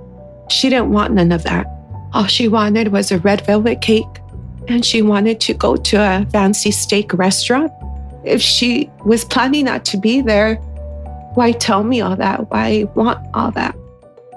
She 0.50 0.70
didn't 0.70 0.94
want 0.94 1.13
none 1.13 1.34
of 1.34 1.44
that. 1.44 1.68
All 2.13 2.27
she 2.27 2.48
wanted 2.48 2.94
was 2.94 3.12
a 3.12 3.20
red 3.20 3.46
velvet 3.46 3.82
cake, 3.82 4.06
and 4.70 4.86
she 4.86 5.01
wanted 5.01 5.42
to 5.42 5.53
go 5.53 5.75
to 5.75 5.98
a 5.98 6.25
fancy 6.32 6.72
steak 6.72 7.13
restaurant. 7.13 7.70
If 8.24 8.42
she 8.42 8.89
was 9.03 9.25
planning 9.25 9.65
not 9.65 9.84
to 9.86 9.98
be 9.98 10.22
there, 10.22 10.56
why 11.34 11.51
tell 11.51 11.84
me 11.84 12.00
all 12.00 12.15
that? 12.15 12.50
Why 12.50 12.86
want 12.96 13.27
all 13.34 13.51
that? 13.51 13.75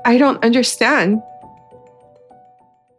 I 0.05 0.19
don't 0.19 0.43
understand. 0.43 1.23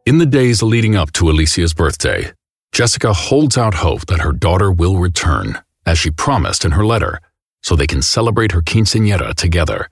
In 0.07 0.19
the 0.19 0.25
days 0.25 0.63
leading 0.63 0.95
up 0.95 1.11
to 1.15 1.29
Alicia's 1.29 1.73
birthday, 1.73 2.31
Jessica 2.71 3.11
holds 3.11 3.57
out 3.57 3.73
hope 3.73 4.05
that 4.05 4.21
her 4.21 4.31
daughter 4.31 4.71
will 4.71 4.99
return, 4.99 5.59
as 5.85 5.99
she 5.99 6.11
promised 6.11 6.63
in 6.63 6.71
her 6.71 6.85
letter, 6.85 7.19
so 7.61 7.75
they 7.75 7.87
can 7.87 8.01
celebrate 8.01 8.53
her 8.53 8.61
quinceañera 8.61 9.35
together. 9.35 9.89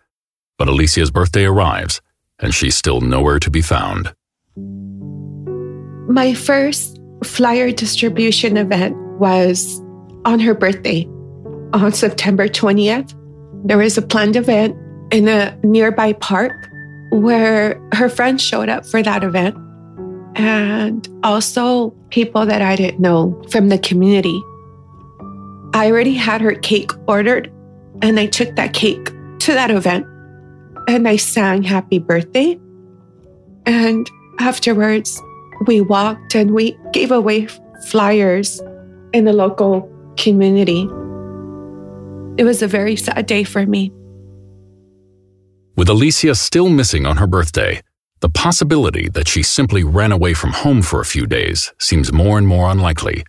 But 0.57 0.69
Alicia's 0.69 1.11
birthday 1.11 1.43
arrives, 1.43 1.99
and 2.39 2.55
she's 2.55 2.77
still 2.77 3.01
nowhere 3.01 3.39
to 3.39 3.51
be 3.51 3.61
found. 3.61 4.15
My 6.07 6.33
first 6.33 6.97
flyer 7.25 7.73
distribution 7.73 8.55
event 8.55 8.95
was 9.19 9.81
on 10.23 10.39
her 10.39 10.53
birthday 10.53 11.03
on 11.73 11.91
September 11.91 12.47
20th. 12.47 13.13
There 13.67 13.79
was 13.79 13.97
a 13.97 14.01
planned 14.01 14.37
event 14.37 14.77
in 15.11 15.27
a 15.27 15.59
nearby 15.61 16.13
park 16.13 16.53
where 17.11 17.77
her 17.91 18.07
friends 18.07 18.41
showed 18.41 18.69
up 18.69 18.85
for 18.85 19.03
that 19.03 19.21
event 19.21 19.57
and 20.35 21.07
also 21.23 21.89
people 22.09 22.45
that 22.45 22.61
I 22.61 22.75
didn't 22.75 22.99
know 22.99 23.41
from 23.49 23.69
the 23.69 23.77
community. 23.77 24.41
I 25.73 25.89
already 25.89 26.13
had 26.13 26.41
her 26.41 26.53
cake 26.53 26.91
ordered, 27.07 27.51
and 28.01 28.19
I 28.19 28.27
took 28.27 28.55
that 28.55 28.73
cake 28.73 29.05
to 29.39 29.53
that 29.53 29.71
event 29.71 30.05
and 30.87 31.07
I 31.07 31.15
sang 31.15 31.63
happy 31.63 31.99
birthday. 31.99 32.59
And 33.65 34.09
afterwards, 34.39 35.21
we 35.65 35.81
walked 35.81 36.35
and 36.35 36.51
we 36.51 36.77
gave 36.93 37.11
away 37.11 37.47
flyers 37.87 38.61
in 39.13 39.25
the 39.25 39.33
local 39.33 39.89
community. 40.17 40.83
It 42.37 42.43
was 42.43 42.61
a 42.61 42.67
very 42.67 42.95
sad 42.95 43.25
day 43.25 43.43
for 43.43 43.65
me. 43.65 43.91
With 45.75 45.89
Alicia 45.89 46.35
still 46.35 46.69
missing 46.69 47.05
on 47.05 47.17
her 47.17 47.27
birthday, 47.27 47.81
the 48.21 48.29
possibility 48.29 49.09
that 49.09 49.27
she 49.27 49.43
simply 49.43 49.83
ran 49.83 50.11
away 50.11 50.33
from 50.33 50.51
home 50.51 50.81
for 50.81 51.01
a 51.01 51.05
few 51.05 51.27
days 51.27 51.73
seems 51.79 52.13
more 52.13 52.37
and 52.37 52.47
more 52.47 52.69
unlikely. 52.69 53.23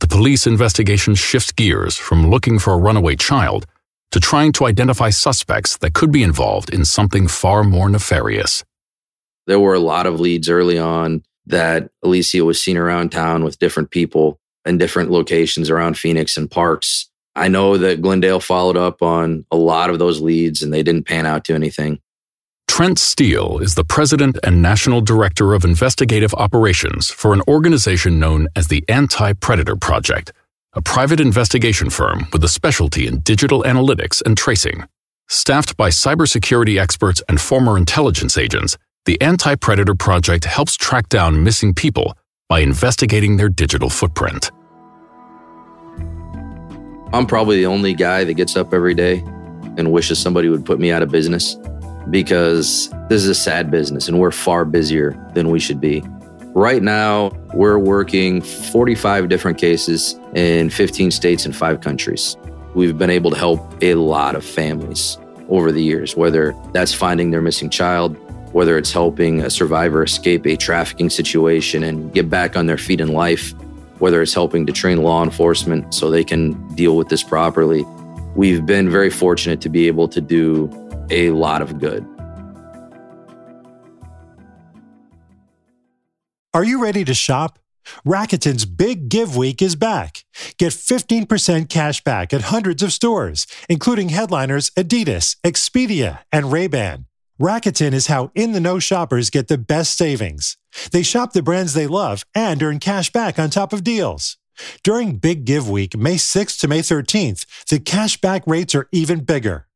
The 0.00 0.08
police 0.08 0.46
investigation 0.46 1.14
shifts 1.14 1.52
gears 1.52 1.96
from 1.96 2.30
looking 2.30 2.58
for 2.58 2.72
a 2.72 2.78
runaway 2.78 3.16
child 3.16 3.66
to 4.12 4.20
trying 4.20 4.52
to 4.52 4.66
identify 4.66 5.10
suspects 5.10 5.76
that 5.78 5.94
could 5.94 6.12
be 6.12 6.22
involved 6.22 6.72
in 6.72 6.84
something 6.84 7.28
far 7.28 7.64
more 7.64 7.88
nefarious. 7.88 8.64
There 9.46 9.60
were 9.60 9.74
a 9.74 9.80
lot 9.80 10.06
of 10.06 10.20
leads 10.20 10.48
early 10.48 10.78
on 10.78 11.22
that 11.46 11.90
Alicia 12.02 12.44
was 12.44 12.62
seen 12.62 12.76
around 12.76 13.10
town 13.10 13.44
with 13.44 13.58
different 13.58 13.90
people 13.90 14.40
in 14.64 14.78
different 14.78 15.10
locations 15.10 15.70
around 15.70 15.96
Phoenix 15.96 16.36
and 16.36 16.50
parks. 16.50 17.08
I 17.36 17.48
know 17.48 17.76
that 17.76 18.02
Glendale 18.02 18.40
followed 18.40 18.76
up 18.76 19.02
on 19.02 19.44
a 19.50 19.56
lot 19.56 19.90
of 19.90 19.98
those 19.98 20.20
leads 20.20 20.62
and 20.62 20.72
they 20.72 20.82
didn't 20.82 21.06
pan 21.06 21.26
out 21.26 21.44
to 21.44 21.54
anything. 21.54 22.00
Trent 22.76 22.98
Steele 22.98 23.58
is 23.60 23.74
the 23.74 23.84
president 23.84 24.38
and 24.44 24.60
national 24.60 25.00
director 25.00 25.54
of 25.54 25.64
investigative 25.64 26.34
operations 26.34 27.10
for 27.10 27.32
an 27.32 27.40
organization 27.48 28.20
known 28.20 28.48
as 28.54 28.68
the 28.68 28.84
Anti 28.86 29.32
Predator 29.32 29.76
Project, 29.76 30.30
a 30.74 30.82
private 30.82 31.18
investigation 31.18 31.88
firm 31.88 32.26
with 32.34 32.44
a 32.44 32.48
specialty 32.48 33.06
in 33.06 33.20
digital 33.20 33.62
analytics 33.62 34.20
and 34.26 34.36
tracing. 34.36 34.84
Staffed 35.26 35.78
by 35.78 35.88
cybersecurity 35.88 36.78
experts 36.78 37.22
and 37.30 37.40
former 37.40 37.78
intelligence 37.78 38.36
agents, 38.36 38.76
the 39.06 39.18
Anti 39.22 39.54
Predator 39.54 39.94
Project 39.94 40.44
helps 40.44 40.76
track 40.76 41.08
down 41.08 41.42
missing 41.42 41.72
people 41.72 42.14
by 42.46 42.58
investigating 42.58 43.38
their 43.38 43.48
digital 43.48 43.88
footprint. 43.88 44.50
I'm 47.14 47.24
probably 47.26 47.56
the 47.56 47.66
only 47.68 47.94
guy 47.94 48.24
that 48.24 48.34
gets 48.34 48.54
up 48.54 48.74
every 48.74 48.92
day 48.92 49.20
and 49.78 49.92
wishes 49.92 50.18
somebody 50.18 50.50
would 50.50 50.66
put 50.66 50.78
me 50.78 50.92
out 50.92 51.02
of 51.02 51.10
business 51.10 51.56
because 52.10 52.90
this 53.08 53.22
is 53.22 53.28
a 53.28 53.34
sad 53.34 53.70
business 53.70 54.08
and 54.08 54.18
we're 54.18 54.30
far 54.30 54.64
busier 54.64 55.12
than 55.34 55.50
we 55.50 55.58
should 55.58 55.80
be. 55.80 56.02
Right 56.54 56.82
now, 56.82 57.30
we're 57.52 57.78
working 57.78 58.40
45 58.40 59.28
different 59.28 59.58
cases 59.58 60.18
in 60.34 60.70
15 60.70 61.10
states 61.10 61.44
and 61.44 61.54
five 61.54 61.80
countries. 61.80 62.36
We've 62.74 62.96
been 62.96 63.10
able 63.10 63.30
to 63.30 63.36
help 63.36 63.82
a 63.82 63.94
lot 63.94 64.34
of 64.34 64.44
families 64.44 65.18
over 65.48 65.70
the 65.70 65.82
years, 65.82 66.16
whether 66.16 66.54
that's 66.72 66.94
finding 66.94 67.30
their 67.30 67.42
missing 67.42 67.70
child, 67.70 68.16
whether 68.52 68.78
it's 68.78 68.90
helping 68.90 69.42
a 69.42 69.50
survivor 69.50 70.02
escape 70.02 70.46
a 70.46 70.56
trafficking 70.56 71.10
situation 71.10 71.82
and 71.82 72.12
get 72.14 72.30
back 72.30 72.56
on 72.56 72.66
their 72.66 72.78
feet 72.78 73.00
in 73.00 73.08
life, 73.08 73.52
whether 73.98 74.22
it's 74.22 74.34
helping 74.34 74.66
to 74.66 74.72
train 74.72 75.02
law 75.02 75.22
enforcement 75.22 75.92
so 75.92 76.10
they 76.10 76.24
can 76.24 76.52
deal 76.74 76.96
with 76.96 77.08
this 77.08 77.22
properly. 77.22 77.84
We've 78.34 78.64
been 78.64 78.88
very 78.90 79.10
fortunate 79.10 79.60
to 79.60 79.68
be 79.68 79.86
able 79.88 80.08
to 80.08 80.20
do 80.20 80.68
a 81.10 81.30
lot 81.30 81.62
of 81.62 81.78
good. 81.78 82.06
Are 86.54 86.64
you 86.64 86.82
ready 86.82 87.04
to 87.04 87.14
shop? 87.14 87.58
Rakuten's 88.04 88.64
Big 88.64 89.08
Give 89.08 89.36
Week 89.36 89.62
is 89.62 89.76
back. 89.76 90.24
Get 90.58 90.72
15% 90.72 91.68
cash 91.68 92.02
back 92.02 92.32
at 92.32 92.42
hundreds 92.42 92.82
of 92.82 92.92
stores, 92.92 93.46
including 93.68 94.08
headliners 94.08 94.70
Adidas, 94.70 95.36
Expedia, 95.44 96.20
and 96.32 96.50
Ray-Ban. 96.50 97.06
Rakuten 97.40 97.92
is 97.92 98.06
how 98.06 98.30
in-the-know 98.34 98.78
shoppers 98.78 99.28
get 99.28 99.48
the 99.48 99.58
best 99.58 99.96
savings. 99.96 100.56
They 100.90 101.02
shop 101.02 101.32
the 101.34 101.42
brands 101.42 101.74
they 101.74 101.86
love 101.86 102.24
and 102.34 102.62
earn 102.62 102.78
cash 102.78 103.12
back 103.12 103.38
on 103.38 103.50
top 103.50 103.74
of 103.74 103.84
deals. 103.84 104.38
During 104.82 105.16
Big 105.16 105.44
Give 105.44 105.68
Week, 105.68 105.94
May 105.96 106.14
6th 106.14 106.58
to 106.60 106.68
May 106.68 106.80
13th, 106.80 107.44
the 107.68 107.78
cash 107.78 108.18
back 108.18 108.42
rates 108.46 108.74
are 108.74 108.88
even 108.90 109.20
bigger. 109.20 109.65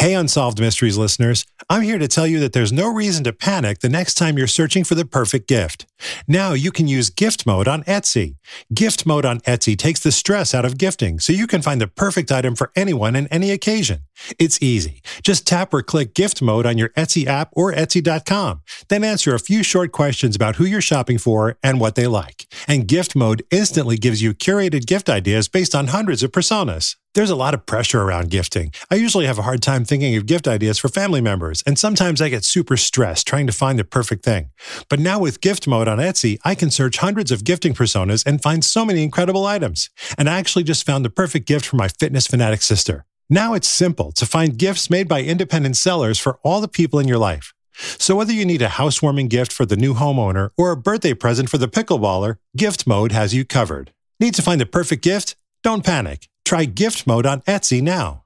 Hey, 0.00 0.14
Unsolved 0.14 0.58
Mysteries 0.58 0.96
listeners, 0.96 1.44
I'm 1.68 1.82
here 1.82 1.98
to 1.98 2.08
tell 2.08 2.26
you 2.26 2.40
that 2.40 2.54
there's 2.54 2.72
no 2.72 2.90
reason 2.90 3.22
to 3.24 3.34
panic 3.34 3.80
the 3.80 3.90
next 3.90 4.14
time 4.14 4.38
you're 4.38 4.46
searching 4.46 4.82
for 4.82 4.94
the 4.94 5.04
perfect 5.04 5.46
gift. 5.46 5.84
Now 6.26 6.54
you 6.54 6.72
can 6.72 6.88
use 6.88 7.10
gift 7.10 7.44
mode 7.44 7.68
on 7.68 7.84
Etsy. 7.84 8.36
Gift 8.72 9.04
mode 9.04 9.26
on 9.26 9.40
Etsy 9.40 9.76
takes 9.76 10.00
the 10.00 10.10
stress 10.10 10.54
out 10.54 10.64
of 10.64 10.78
gifting 10.78 11.20
so 11.20 11.34
you 11.34 11.46
can 11.46 11.60
find 11.60 11.82
the 11.82 11.86
perfect 11.86 12.32
item 12.32 12.54
for 12.54 12.72
anyone 12.74 13.14
and 13.14 13.28
any 13.30 13.50
occasion. 13.50 14.04
It's 14.38 14.62
easy. 14.62 15.02
Just 15.22 15.46
tap 15.46 15.74
or 15.74 15.82
click 15.82 16.14
gift 16.14 16.40
mode 16.40 16.64
on 16.64 16.78
your 16.78 16.88
Etsy 16.96 17.26
app 17.26 17.50
or 17.52 17.70
Etsy.com. 17.70 18.62
Then 18.88 19.04
answer 19.04 19.34
a 19.34 19.38
few 19.38 19.62
short 19.62 19.92
questions 19.92 20.34
about 20.34 20.56
who 20.56 20.64
you're 20.64 20.80
shopping 20.80 21.18
for 21.18 21.58
and 21.62 21.78
what 21.78 21.94
they 21.94 22.06
like. 22.06 22.46
And 22.66 22.88
gift 22.88 23.14
mode 23.14 23.42
instantly 23.50 23.98
gives 23.98 24.22
you 24.22 24.32
curated 24.32 24.86
gift 24.86 25.10
ideas 25.10 25.48
based 25.48 25.74
on 25.74 25.88
hundreds 25.88 26.22
of 26.22 26.32
personas. 26.32 26.96
There's 27.12 27.30
a 27.30 27.34
lot 27.34 27.54
of 27.54 27.66
pressure 27.66 28.00
around 28.00 28.30
gifting. 28.30 28.72
I 28.88 28.94
usually 28.94 29.26
have 29.26 29.38
a 29.38 29.42
hard 29.42 29.62
time 29.62 29.84
thinking 29.84 30.14
of 30.14 30.26
gift 30.26 30.46
ideas 30.46 30.78
for 30.78 30.86
family 30.86 31.20
members, 31.20 31.60
and 31.66 31.76
sometimes 31.76 32.22
I 32.22 32.28
get 32.28 32.44
super 32.44 32.76
stressed 32.76 33.26
trying 33.26 33.48
to 33.48 33.52
find 33.52 33.80
the 33.80 33.84
perfect 33.84 34.24
thing. 34.24 34.50
But 34.88 35.00
now 35.00 35.18
with 35.18 35.40
gift 35.40 35.66
mode 35.66 35.88
on 35.88 35.98
Etsy, 35.98 36.38
I 36.44 36.54
can 36.54 36.70
search 36.70 36.98
hundreds 36.98 37.32
of 37.32 37.42
gifting 37.42 37.74
personas 37.74 38.24
and 38.24 38.40
find 38.40 38.64
so 38.64 38.84
many 38.84 39.02
incredible 39.02 39.44
items. 39.44 39.90
And 40.16 40.30
I 40.30 40.38
actually 40.38 40.62
just 40.62 40.86
found 40.86 41.04
the 41.04 41.10
perfect 41.10 41.48
gift 41.48 41.66
for 41.66 41.74
my 41.74 41.88
fitness 41.88 42.28
fanatic 42.28 42.62
sister. 42.62 43.04
Now 43.28 43.54
it's 43.54 43.68
simple 43.68 44.12
to 44.12 44.24
find 44.24 44.56
gifts 44.56 44.88
made 44.88 45.08
by 45.08 45.22
independent 45.22 45.76
sellers 45.76 46.20
for 46.20 46.38
all 46.44 46.60
the 46.60 46.68
people 46.68 47.00
in 47.00 47.08
your 47.08 47.18
life. 47.18 47.52
So 47.98 48.14
whether 48.14 48.32
you 48.32 48.44
need 48.44 48.62
a 48.62 48.68
housewarming 48.68 49.26
gift 49.26 49.52
for 49.52 49.66
the 49.66 49.76
new 49.76 49.94
homeowner 49.94 50.50
or 50.56 50.70
a 50.70 50.76
birthday 50.76 51.14
present 51.14 51.50
for 51.50 51.58
the 51.58 51.66
pickleballer, 51.66 52.36
gift 52.56 52.86
mode 52.86 53.10
has 53.10 53.34
you 53.34 53.44
covered. 53.44 53.90
Need 54.20 54.34
to 54.34 54.42
find 54.42 54.60
the 54.60 54.66
perfect 54.66 55.02
gift? 55.02 55.34
Don't 55.64 55.84
panic. 55.84 56.28
Try 56.50 56.64
gift 56.64 57.06
mode 57.06 57.26
on 57.26 57.42
Etsy 57.42 57.80
now. 57.80 58.24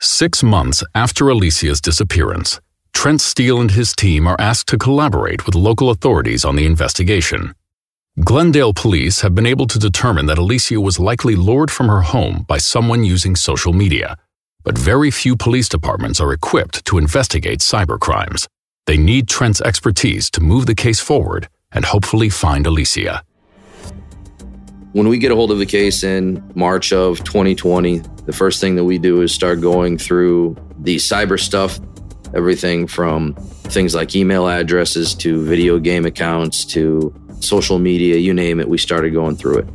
Six 0.00 0.42
months 0.42 0.82
after 0.92 1.28
Alicia's 1.28 1.80
disappearance, 1.80 2.60
Trent 2.92 3.20
Steele 3.20 3.60
and 3.60 3.70
his 3.70 3.94
team 3.94 4.26
are 4.26 4.34
asked 4.40 4.66
to 4.70 4.76
collaborate 4.76 5.46
with 5.46 5.54
local 5.54 5.88
authorities 5.90 6.44
on 6.44 6.56
the 6.56 6.66
investigation. 6.66 7.54
Glendale 8.24 8.74
police 8.74 9.20
have 9.20 9.36
been 9.36 9.46
able 9.46 9.68
to 9.68 9.78
determine 9.78 10.26
that 10.26 10.36
Alicia 10.36 10.80
was 10.80 10.98
likely 10.98 11.36
lured 11.36 11.70
from 11.70 11.86
her 11.86 12.00
home 12.00 12.44
by 12.48 12.58
someone 12.58 13.04
using 13.04 13.36
social 13.36 13.72
media, 13.72 14.16
but 14.64 14.76
very 14.76 15.12
few 15.12 15.36
police 15.36 15.68
departments 15.68 16.20
are 16.20 16.32
equipped 16.32 16.84
to 16.86 16.98
investigate 16.98 17.60
cybercrimes. 17.60 18.48
They 18.86 18.96
need 18.96 19.28
Trent's 19.28 19.60
expertise 19.60 20.28
to 20.32 20.40
move 20.40 20.66
the 20.66 20.74
case 20.74 20.98
forward 20.98 21.48
and 21.70 21.84
hopefully 21.84 22.30
find 22.30 22.66
Alicia. 22.66 23.22
When 24.92 25.08
we 25.08 25.16
get 25.16 25.32
a 25.32 25.34
hold 25.34 25.50
of 25.50 25.58
the 25.58 25.64
case 25.64 26.04
in 26.04 26.44
March 26.54 26.92
of 26.92 27.24
2020, 27.24 28.00
the 28.26 28.32
first 28.32 28.60
thing 28.60 28.74
that 28.74 28.84
we 28.84 28.98
do 28.98 29.22
is 29.22 29.32
start 29.32 29.62
going 29.62 29.96
through 29.96 30.54
the 30.80 30.96
cyber 30.96 31.40
stuff, 31.40 31.80
everything 32.34 32.86
from 32.86 33.32
things 33.72 33.94
like 33.94 34.14
email 34.14 34.46
addresses 34.46 35.14
to 35.14 35.42
video 35.46 35.78
game 35.78 36.04
accounts 36.04 36.66
to 36.66 37.14
social 37.40 37.78
media, 37.78 38.16
you 38.16 38.34
name 38.34 38.60
it, 38.60 38.68
we 38.68 38.76
started 38.76 39.14
going 39.14 39.34
through 39.34 39.60
it. 39.60 39.68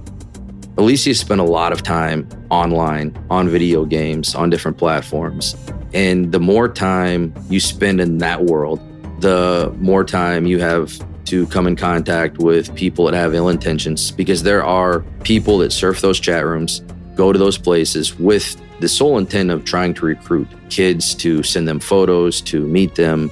Alicia 0.78 1.16
spent 1.16 1.42
a 1.42 1.46
lot 1.46 1.74
of 1.74 1.82
time 1.82 2.30
online, 2.52 3.18
on 3.32 3.50
video 3.50 3.86
games, 3.86 4.36
on 4.36 4.52
different 4.52 4.78
platforms. 4.78 5.56
And 5.96 6.32
the 6.32 6.40
more 6.40 6.70
time 6.70 7.34
you 7.50 7.60
spend 7.60 8.00
in 8.02 8.20
that 8.20 8.44
world, 8.44 8.80
the 9.22 9.76
more 9.80 10.04
time 10.04 10.46
you 10.46 10.60
have 10.60 10.96
to 11.28 11.46
come 11.48 11.68
in 11.68 11.76
contact 11.76 12.38
with 12.38 12.74
people 12.76 13.06
that 13.06 13.14
have 13.14 13.36
ill 13.36 13.50
intentions 13.50 14.12
because 14.12 14.44
there 14.44 14.64
are 14.64 15.02
people 15.24 15.58
that 15.58 15.72
surf 15.72 16.00
those 16.00 16.20
chat 16.20 16.46
rooms, 16.46 16.82
go 17.16 17.34
to 17.34 17.40
those 17.40 17.58
places 17.58 18.18
with 18.18 18.60
the 18.80 18.88
sole 18.88 19.18
intent 19.18 19.52
of 19.52 19.66
trying 19.66 19.94
to 19.94 20.06
recruit 20.06 20.48
kids 20.70 21.14
to 21.16 21.44
send 21.44 21.68
them 21.68 21.80
photos, 21.80 22.40
to 22.42 22.66
meet 22.66 22.96
them. 22.96 23.30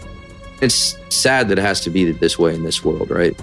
It's 0.61 0.97
sad 1.09 1.47
that 1.49 1.57
it 1.57 1.61
has 1.61 1.79
to 1.81 1.89
be 1.89 2.11
this 2.11 2.37
way 2.37 2.53
in 2.53 2.63
this 2.63 2.83
world, 2.83 3.09
right? 3.09 3.39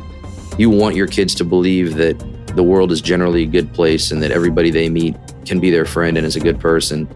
You 0.59 0.69
want 0.69 0.97
your 0.97 1.07
kids 1.07 1.35
to 1.37 1.45
believe 1.45 1.95
that 1.95 2.19
the 2.55 2.63
world 2.63 2.93
is 2.93 3.01
generally 3.01 3.45
a 3.45 3.47
good 3.47 3.73
place 3.73 4.11
and 4.11 4.23
that 4.23 4.31
everybody 4.31 4.71
they 4.71 4.91
meet 4.91 5.17
can 5.47 5.61
be 5.61 5.71
their 5.71 5.87
friend 5.87 6.19
and 6.19 6.27
is 6.27 6.37
a 6.37 6.41
good 6.41 6.61
person. 6.61 7.09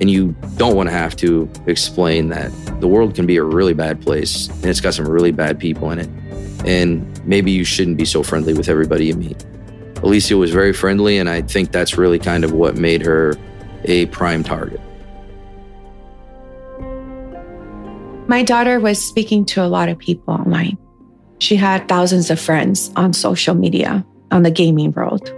And 0.00 0.10
you 0.10 0.36
don't 0.56 0.76
want 0.76 0.88
to 0.88 0.92
have 0.92 1.16
to 1.16 1.50
explain 1.66 2.28
that 2.28 2.52
the 2.80 2.86
world 2.86 3.14
can 3.14 3.26
be 3.26 3.38
a 3.38 3.42
really 3.42 3.72
bad 3.72 4.00
place 4.00 4.48
and 4.48 4.66
it's 4.66 4.80
got 4.80 4.94
some 4.94 5.08
really 5.08 5.32
bad 5.32 5.58
people 5.58 5.90
in 5.90 5.98
it 5.98 6.25
and 6.64 7.24
maybe 7.26 7.50
you 7.50 7.64
shouldn't 7.64 7.96
be 7.96 8.04
so 8.04 8.22
friendly 8.22 8.54
with 8.54 8.68
everybody 8.68 9.06
you 9.06 9.14
meet. 9.14 9.44
Alicia 10.02 10.36
was 10.36 10.50
very 10.50 10.72
friendly, 10.72 11.18
and 11.18 11.28
I 11.28 11.42
think 11.42 11.72
that's 11.72 11.96
really 11.96 12.18
kind 12.18 12.44
of 12.44 12.52
what 12.52 12.76
made 12.76 13.02
her 13.02 13.36
a 13.84 14.06
prime 14.06 14.42
target. 14.44 14.80
My 18.28 18.42
daughter 18.42 18.80
was 18.80 19.02
speaking 19.02 19.44
to 19.46 19.64
a 19.64 19.68
lot 19.68 19.88
of 19.88 19.98
people 19.98 20.34
online. 20.34 20.76
She 21.38 21.56
had 21.56 21.88
thousands 21.88 22.30
of 22.30 22.40
friends 22.40 22.90
on 22.96 23.12
social 23.12 23.54
media, 23.54 24.04
on 24.30 24.42
the 24.42 24.50
gaming 24.50 24.92
world. 24.92 25.32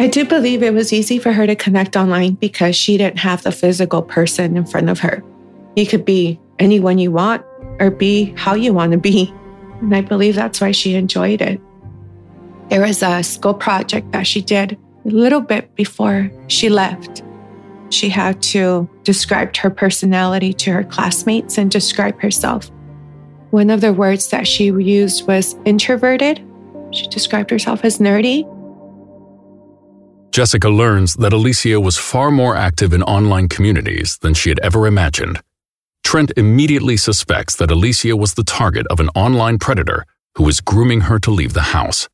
I 0.00 0.08
do 0.08 0.24
believe 0.24 0.62
it 0.62 0.74
was 0.74 0.92
easy 0.92 1.18
for 1.18 1.32
her 1.32 1.46
to 1.46 1.54
connect 1.54 1.96
online 1.96 2.34
because 2.34 2.74
she 2.74 2.96
didn't 2.96 3.18
have 3.18 3.42
the 3.42 3.52
physical 3.52 4.02
person 4.02 4.56
in 4.56 4.64
front 4.64 4.88
of 4.88 4.98
her. 5.00 5.22
You 5.76 5.86
could 5.86 6.04
be 6.04 6.40
anyone 6.58 6.98
you 6.98 7.10
want 7.12 7.44
or 7.78 7.90
be 7.90 8.34
how 8.36 8.54
you 8.54 8.72
want 8.72 8.92
to 8.92 8.98
be. 8.98 9.32
And 9.84 9.94
I 9.94 10.00
believe 10.00 10.34
that's 10.34 10.62
why 10.62 10.72
she 10.72 10.94
enjoyed 10.94 11.42
it. 11.42 11.60
There 12.70 12.80
was 12.80 13.02
a 13.02 13.22
school 13.22 13.52
project 13.52 14.12
that 14.12 14.26
she 14.26 14.40
did 14.40 14.78
a 15.04 15.08
little 15.10 15.42
bit 15.42 15.74
before 15.74 16.30
she 16.46 16.70
left. 16.70 17.22
She 17.90 18.08
had 18.08 18.42
to 18.44 18.88
describe 19.02 19.54
her 19.58 19.68
personality 19.68 20.54
to 20.54 20.72
her 20.72 20.84
classmates 20.84 21.58
and 21.58 21.70
describe 21.70 22.18
herself. 22.18 22.70
One 23.50 23.68
of 23.68 23.82
the 23.82 23.92
words 23.92 24.30
that 24.30 24.46
she 24.46 24.64
used 24.64 25.28
was 25.28 25.54
introverted. 25.66 26.42
She 26.90 27.06
described 27.08 27.50
herself 27.50 27.84
as 27.84 27.98
nerdy. 27.98 28.50
Jessica 30.32 30.70
learns 30.70 31.14
that 31.16 31.34
Alicia 31.34 31.78
was 31.78 31.98
far 31.98 32.30
more 32.30 32.56
active 32.56 32.94
in 32.94 33.02
online 33.02 33.50
communities 33.50 34.16
than 34.22 34.32
she 34.32 34.48
had 34.48 34.60
ever 34.60 34.86
imagined. 34.86 35.42
Trent 36.04 36.30
immediately 36.36 36.96
suspects 36.96 37.56
that 37.56 37.70
Alicia 37.72 38.16
was 38.16 38.34
the 38.34 38.44
target 38.44 38.86
of 38.88 39.00
an 39.00 39.08
online 39.16 39.58
predator 39.58 40.04
who 40.36 40.44
was 40.44 40.60
grooming 40.60 41.00
her 41.02 41.18
to 41.18 41.30
leave 41.30 41.54
the 41.54 41.72
house. 41.72 42.08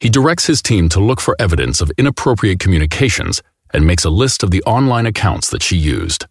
He 0.00 0.08
directs 0.08 0.46
his 0.46 0.60
team 0.60 0.88
to 0.88 0.98
look 0.98 1.20
for 1.20 1.36
evidence 1.38 1.80
of 1.80 1.92
inappropriate 1.96 2.58
communications 2.58 3.42
and 3.72 3.86
makes 3.86 4.04
a 4.04 4.10
list 4.10 4.42
of 4.42 4.50
the 4.50 4.62
online 4.64 5.06
accounts 5.06 5.50
that 5.50 5.62
she 5.62 5.76
used. 5.76 6.26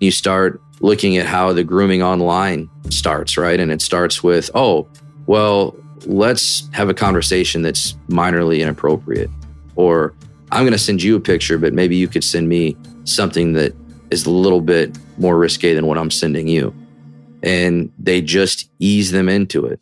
You 0.00 0.10
start 0.10 0.60
looking 0.80 1.16
at 1.18 1.26
how 1.26 1.52
the 1.52 1.64
grooming 1.64 2.02
online 2.02 2.70
starts, 2.88 3.36
right? 3.36 3.58
And 3.58 3.72
it 3.72 3.82
starts 3.82 4.22
with, 4.22 4.50
oh, 4.54 4.88
well, 5.26 5.76
let's 6.06 6.68
have 6.72 6.88
a 6.88 6.94
conversation 6.94 7.62
that's 7.62 7.92
minorly 8.08 8.60
inappropriate. 8.60 9.30
Or 9.74 10.14
I'm 10.52 10.62
going 10.62 10.72
to 10.72 10.78
send 10.78 11.02
you 11.02 11.16
a 11.16 11.20
picture, 11.20 11.58
but 11.58 11.74
maybe 11.74 11.96
you 11.96 12.08
could 12.08 12.24
send 12.24 12.48
me 12.48 12.76
something 13.04 13.54
that 13.54 13.74
is 14.10 14.26
a 14.26 14.30
little 14.30 14.60
bit 14.60 14.96
more 15.18 15.36
risque 15.38 15.74
than 15.74 15.86
what 15.86 15.98
I'm 15.98 16.10
sending 16.10 16.48
you. 16.48 16.74
And 17.42 17.92
they 17.98 18.20
just 18.20 18.68
ease 18.78 19.10
them 19.10 19.28
into 19.28 19.66
it. 19.66 19.80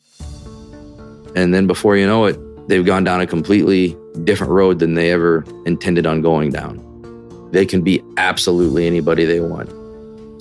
And 1.35 1.55
then 1.55 1.67
before 1.67 1.97
you 1.97 2.07
know 2.07 2.25
it, 2.27 2.39
they've 2.69 2.85
gone 2.85 3.05
down 3.05 3.21
a 3.21 3.27
completely 3.27 3.97
different 4.25 4.53
road 4.53 4.79
than 4.79 4.95
they 4.95 5.13
ever 5.13 5.45
intended 5.67 6.07
on 6.07 6.23
going 6.23 6.51
down. 6.51 6.83
They 7.53 7.65
can 7.65 7.83
be 7.83 8.03
absolutely 8.17 8.87
anybody 8.87 9.25
they 9.25 9.41
want. 9.41 9.71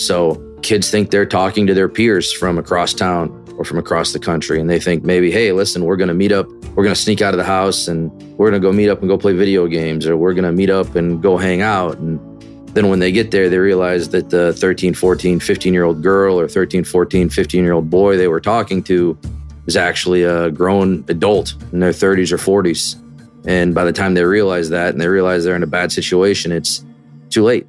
So 0.02 0.42
kids 0.62 0.90
think 0.90 1.12
they're 1.12 1.26
talking 1.26 1.68
to 1.68 1.74
their 1.74 1.88
peers 1.88 2.32
from 2.32 2.58
across 2.58 2.94
town 2.94 3.30
or 3.58 3.64
from 3.64 3.78
across 3.78 4.12
the 4.12 4.20
country. 4.20 4.60
And 4.60 4.70
they 4.70 4.80
think 4.80 5.04
maybe, 5.04 5.32
hey, 5.32 5.52
listen, 5.52 5.86
we're 5.86 5.96
going 5.96 6.08
to 6.08 6.14
meet 6.14 6.32
up. 6.32 6.48
We're 6.76 6.84
going 6.84 6.96
to 6.96 7.02
sneak 7.02 7.22
out 7.22 7.34
of 7.34 7.38
the 7.38 7.46
house 7.46 7.88
and 7.88 8.12
we're 8.38 8.50
going 8.50 8.62
to 8.62 8.68
go 8.68 8.74
meet 8.74 8.90
up 8.90 9.00
and 9.00 9.08
go 9.08 9.18
play 9.18 9.34
video 9.34 9.68
games, 9.68 10.06
or 10.06 10.18
we're 10.18 10.34
going 10.34 10.44
to 10.44 10.52
meet 10.52 10.70
up 10.70 10.96
and 10.96 11.22
go 11.22 11.38
hang 11.38 11.62
out. 11.62 11.98
And 11.98 12.35
then 12.76 12.90
when 12.90 13.00
they 13.00 13.12
get 13.14 13.32
there, 13.32 13.50
they 13.50 13.58
realize 13.58 14.10
that 14.10 14.30
the 14.30 14.52
13, 14.54 14.94
14, 14.94 15.40
15 15.40 15.74
year 15.74 15.86
old 15.86 16.04
girl 16.04 16.38
or 16.38 16.48
13, 16.50 16.84
14, 16.84 17.30
15 17.30 17.64
year 17.64 17.72
old 17.72 17.90
boy 17.90 18.18
they 18.18 18.28
were 18.28 18.42
talking 18.42 18.84
to 18.84 19.18
is 19.66 19.78
actually 19.78 20.24
a 20.24 20.52
grown 20.52 21.06
adult 21.08 21.56
in 21.72 21.80
their 21.80 21.92
30s 21.92 22.34
or 22.34 22.38
40s. 22.38 23.02
And 23.48 23.74
by 23.74 23.86
the 23.86 23.94
time 23.94 24.14
they 24.14 24.26
realize 24.26 24.70
that 24.72 24.90
and 24.90 25.00
they 25.00 25.08
realize 25.08 25.46
they're 25.46 25.56
in 25.56 25.64
a 25.64 25.68
bad 25.68 25.94
situation, 25.94 26.52
it's 26.52 26.84
too 27.30 27.44
late. 27.44 27.66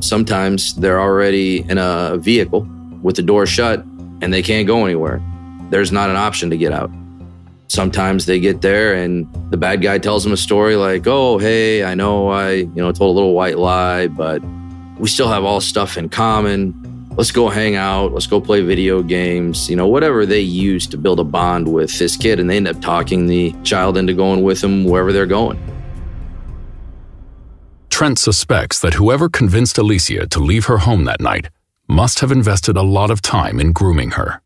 Sometimes 0.00 0.74
they're 0.76 1.00
already 1.00 1.60
in 1.68 1.76
a 1.76 2.16
vehicle 2.16 2.66
with 3.02 3.16
the 3.16 3.22
door 3.22 3.44
shut 3.44 3.80
and 4.22 4.32
they 4.32 4.42
can't 4.42 4.66
go 4.66 4.86
anywhere. 4.86 5.20
There's 5.68 5.92
not 5.92 6.08
an 6.08 6.16
option 6.16 6.48
to 6.48 6.56
get 6.56 6.72
out. 6.72 6.90
Sometimes 7.68 8.26
they 8.26 8.38
get 8.38 8.60
there 8.62 8.94
and 8.94 9.26
the 9.50 9.56
bad 9.56 9.82
guy 9.82 9.98
tells 9.98 10.24
them 10.24 10.32
a 10.32 10.36
story 10.36 10.76
like, 10.76 11.06
oh, 11.06 11.38
hey, 11.38 11.84
I 11.84 11.94
know 11.94 12.28
I, 12.28 12.52
you 12.52 12.76
know, 12.76 12.92
told 12.92 13.14
a 13.14 13.18
little 13.18 13.34
white 13.34 13.58
lie, 13.58 14.08
but 14.08 14.42
we 14.98 15.08
still 15.08 15.28
have 15.28 15.44
all 15.44 15.60
stuff 15.60 15.96
in 15.96 16.08
common. 16.08 16.80
Let's 17.16 17.30
go 17.30 17.48
hang 17.48 17.76
out. 17.76 18.12
Let's 18.12 18.26
go 18.26 18.40
play 18.40 18.60
video 18.60 19.02
games. 19.02 19.70
You 19.70 19.76
know, 19.76 19.86
whatever 19.86 20.26
they 20.26 20.40
use 20.40 20.86
to 20.88 20.96
build 20.96 21.20
a 21.20 21.24
bond 21.24 21.72
with 21.72 21.96
this 21.98 22.16
kid. 22.16 22.40
And 22.40 22.50
they 22.50 22.56
end 22.56 22.66
up 22.66 22.80
talking 22.80 23.26
the 23.26 23.54
child 23.62 23.96
into 23.96 24.14
going 24.14 24.42
with 24.42 24.60
them 24.60 24.84
wherever 24.84 25.12
they're 25.12 25.26
going. 25.26 25.58
Trent 27.88 28.18
suspects 28.18 28.80
that 28.80 28.94
whoever 28.94 29.28
convinced 29.28 29.78
Alicia 29.78 30.26
to 30.26 30.40
leave 30.40 30.66
her 30.66 30.78
home 30.78 31.04
that 31.04 31.20
night 31.20 31.48
must 31.86 32.18
have 32.18 32.32
invested 32.32 32.76
a 32.76 32.82
lot 32.82 33.10
of 33.12 33.22
time 33.22 33.60
in 33.60 33.72
grooming 33.72 34.12
her. 34.12 34.40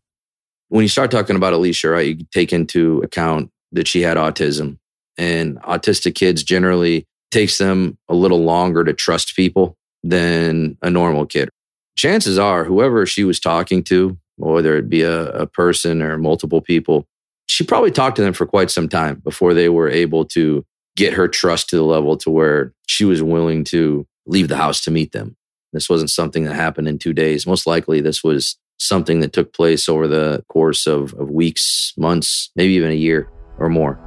When 0.69 0.83
you 0.83 0.87
start 0.89 1.11
talking 1.11 1.35
about 1.35 1.53
Alicia, 1.53 1.89
right, 1.89 2.17
you 2.19 2.25
take 2.31 2.53
into 2.53 3.01
account 3.01 3.51
that 3.71 3.87
she 3.87 4.01
had 4.01 4.17
autism. 4.17 4.77
And 5.17 5.59
autistic 5.63 6.15
kids 6.15 6.43
generally 6.43 7.05
takes 7.31 7.57
them 7.57 7.97
a 8.07 8.15
little 8.15 8.43
longer 8.43 8.83
to 8.83 8.93
trust 8.93 9.35
people 9.35 9.75
than 10.03 10.77
a 10.81 10.89
normal 10.89 11.25
kid. 11.25 11.49
Chances 11.97 12.39
are, 12.39 12.63
whoever 12.63 13.05
she 13.05 13.23
was 13.23 13.39
talking 13.39 13.83
to, 13.85 14.17
whether 14.37 14.77
it 14.77 14.89
be 14.89 15.01
a, 15.01 15.29
a 15.31 15.45
person 15.45 16.01
or 16.01 16.17
multiple 16.17 16.61
people, 16.61 17.05
she 17.47 17.63
probably 17.63 17.91
talked 17.91 18.15
to 18.15 18.21
them 18.21 18.33
for 18.33 18.45
quite 18.45 18.71
some 18.71 18.87
time 18.87 19.15
before 19.15 19.53
they 19.53 19.69
were 19.69 19.89
able 19.89 20.23
to 20.23 20.65
get 20.95 21.13
her 21.13 21.27
trust 21.27 21.69
to 21.69 21.75
the 21.75 21.83
level 21.83 22.15
to 22.17 22.29
where 22.29 22.73
she 22.87 23.05
was 23.05 23.21
willing 23.21 23.63
to 23.65 24.07
leave 24.25 24.47
the 24.47 24.57
house 24.57 24.81
to 24.81 24.91
meet 24.91 25.11
them. 25.11 25.35
This 25.73 25.89
wasn't 25.89 26.09
something 26.09 26.45
that 26.45 26.55
happened 26.55 26.87
in 26.87 26.99
two 26.99 27.13
days. 27.13 27.45
Most 27.45 27.67
likely, 27.67 28.01
this 28.01 28.23
was 28.23 28.57
something 28.79 29.19
that 29.19 29.33
took 29.33 29.53
place 29.53 29.87
over 29.87 30.07
the 30.07 30.43
course 30.47 30.87
of, 30.87 31.13
of 31.13 31.29
weeks, 31.29 31.93
months, 31.97 32.49
maybe 32.55 32.73
even 32.73 32.89
a 32.89 32.95
year 32.95 33.29
or 33.57 33.69
more. 33.69 33.99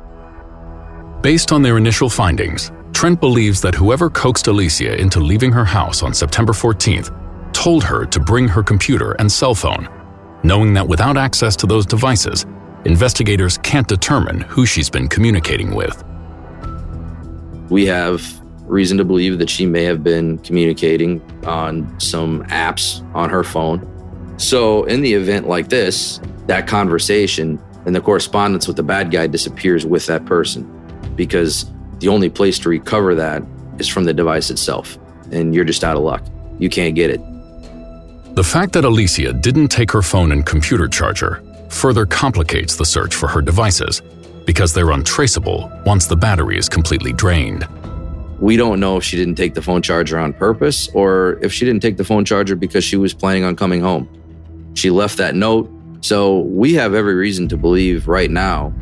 Based 1.23 1.53
on 1.53 1.63
their 1.63 1.79
initial 1.79 2.09
findings, 2.09 2.73
Trent 2.93 3.21
believes 3.21 3.61
that 3.61 3.75
whoever 3.75 4.11
coaxed 4.11 4.49
Alicia 4.49 5.01
into 5.01 5.21
leaving 5.21 5.53
her 5.53 5.65
house 5.65 6.03
on 6.03 6.13
September 6.13 6.53
14th 6.53 7.13
told 7.53 7.85
her 7.85 8.05
to 8.07 8.19
bring 8.19 8.49
her 8.49 8.63
computer 8.63 9.13
and 9.13 9.31
cell 9.31 9.55
phone, 9.55 9.89
knowing 10.43 10.73
that 10.75 10.87
without 10.87 11.17
access 11.17 11.55
to 11.57 11.67
those 11.67 11.87
devices, 11.87 12.47
investigators 12.85 13.59
can't 13.59 13.87
determine 13.87 14.41
who 14.43 14.67
she's 14.67 14.91
been 14.91 15.09
communicating 15.09 15.75
with. 15.75 16.03
We 17.71 17.87
have 17.87 18.23
reason 18.65 18.99
to 18.99 19.05
believe 19.05 19.39
that 19.39 19.51
she 19.51 19.67
may 19.67 19.85
have 19.85 20.03
been 20.03 20.39
communicating 20.39 21.21
on 21.45 21.99
some 22.01 22.45
apps 22.45 23.03
on 23.15 23.31
her 23.31 23.45
phone. 23.45 23.87
So, 24.43 24.83
in 24.87 25.03
the 25.03 25.15
event 25.15 25.47
like 25.47 25.69
this, 25.69 26.21
that 26.49 26.67
conversation 26.67 27.63
and 27.87 27.95
the 27.95 28.01
correspondence 28.01 28.67
with 28.67 28.77
the 28.77 28.83
bad 28.83 29.13
guy 29.13 29.29
disappears 29.29 29.87
with 29.87 30.05
that 30.09 30.25
person 30.27 30.69
because 31.15 31.71
the 32.01 32.09
only 32.09 32.29
place 32.29 32.59
to 32.59 32.69
recover 32.69 33.15
that 33.15 33.45
is 33.79 33.87
from 33.87 34.03
the 34.03 34.13
device 34.13 34.51
itself. 34.51 34.99
And 35.31 35.55
you're 35.55 35.65
just 35.65 35.85
out 35.85 35.97
of 35.97 36.03
luck. 36.03 36.25
You 36.59 36.69
can't 36.69 36.97
get 36.97 37.09
it. 37.09 37.21
The 38.35 38.43
fact 38.43 38.73
that 38.73 38.85
Alicia 38.85 39.33
didn't 39.33 39.69
take 39.69 39.93
her 39.93 40.03
phone 40.03 40.33
and 40.33 40.45
computer 40.45 40.89
charger 40.89 41.41
further 41.71 42.05
complicates 42.05 42.75
the 42.75 42.85
search 42.85 43.15
for 43.15 43.29
her 43.29 43.43
devices 43.43 44.03
because 44.45 44.75
they're 44.75 44.91
untraceable 44.91 45.71
once 45.87 46.09
the 46.09 46.17
battery 46.17 46.59
is 46.59 46.69
completely 46.69 47.13
drained. 47.13 47.65
We 48.41 48.57
don't 48.57 48.81
know 48.81 48.97
if 48.97 49.05
she 49.05 49.17
didn't 49.17 49.37
take 49.37 49.55
the 49.55 49.63
phone 49.63 49.83
charger 49.83 50.19
on 50.19 50.33
purpose 50.33 50.89
or 50.95 51.39
if 51.43 51.53
she 51.53 51.65
didn't 51.65 51.81
take 51.81 51.97
the 51.97 52.05
phone 52.05 52.25
charger 52.25 52.57
because 52.57 52.83
she 52.83 52.97
was 52.97 53.15
planning 53.15 53.45
on 53.45 53.55
coming 53.55 53.81
home. 53.81 54.09
She 54.75 54.91
left 54.91 55.19
that 55.19 55.35
note. 55.35 55.71
So 56.01 56.41
we 56.41 56.75
have 56.75 56.95
every 56.95 57.15
reason 57.15 57.49
to 57.49 57.57
believe 57.57 58.09
right 58.09 58.31
now 58.31 58.73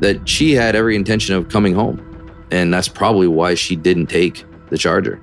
that 0.00 0.28
she 0.28 0.52
had 0.52 0.74
every 0.74 0.96
intention 0.96 1.34
of 1.34 1.48
coming 1.48 1.74
home. 1.74 2.06
And 2.50 2.72
that's 2.72 2.88
probably 2.88 3.28
why 3.28 3.54
she 3.54 3.76
didn't 3.76 4.06
take 4.06 4.44
the 4.70 4.78
charger. 4.78 5.22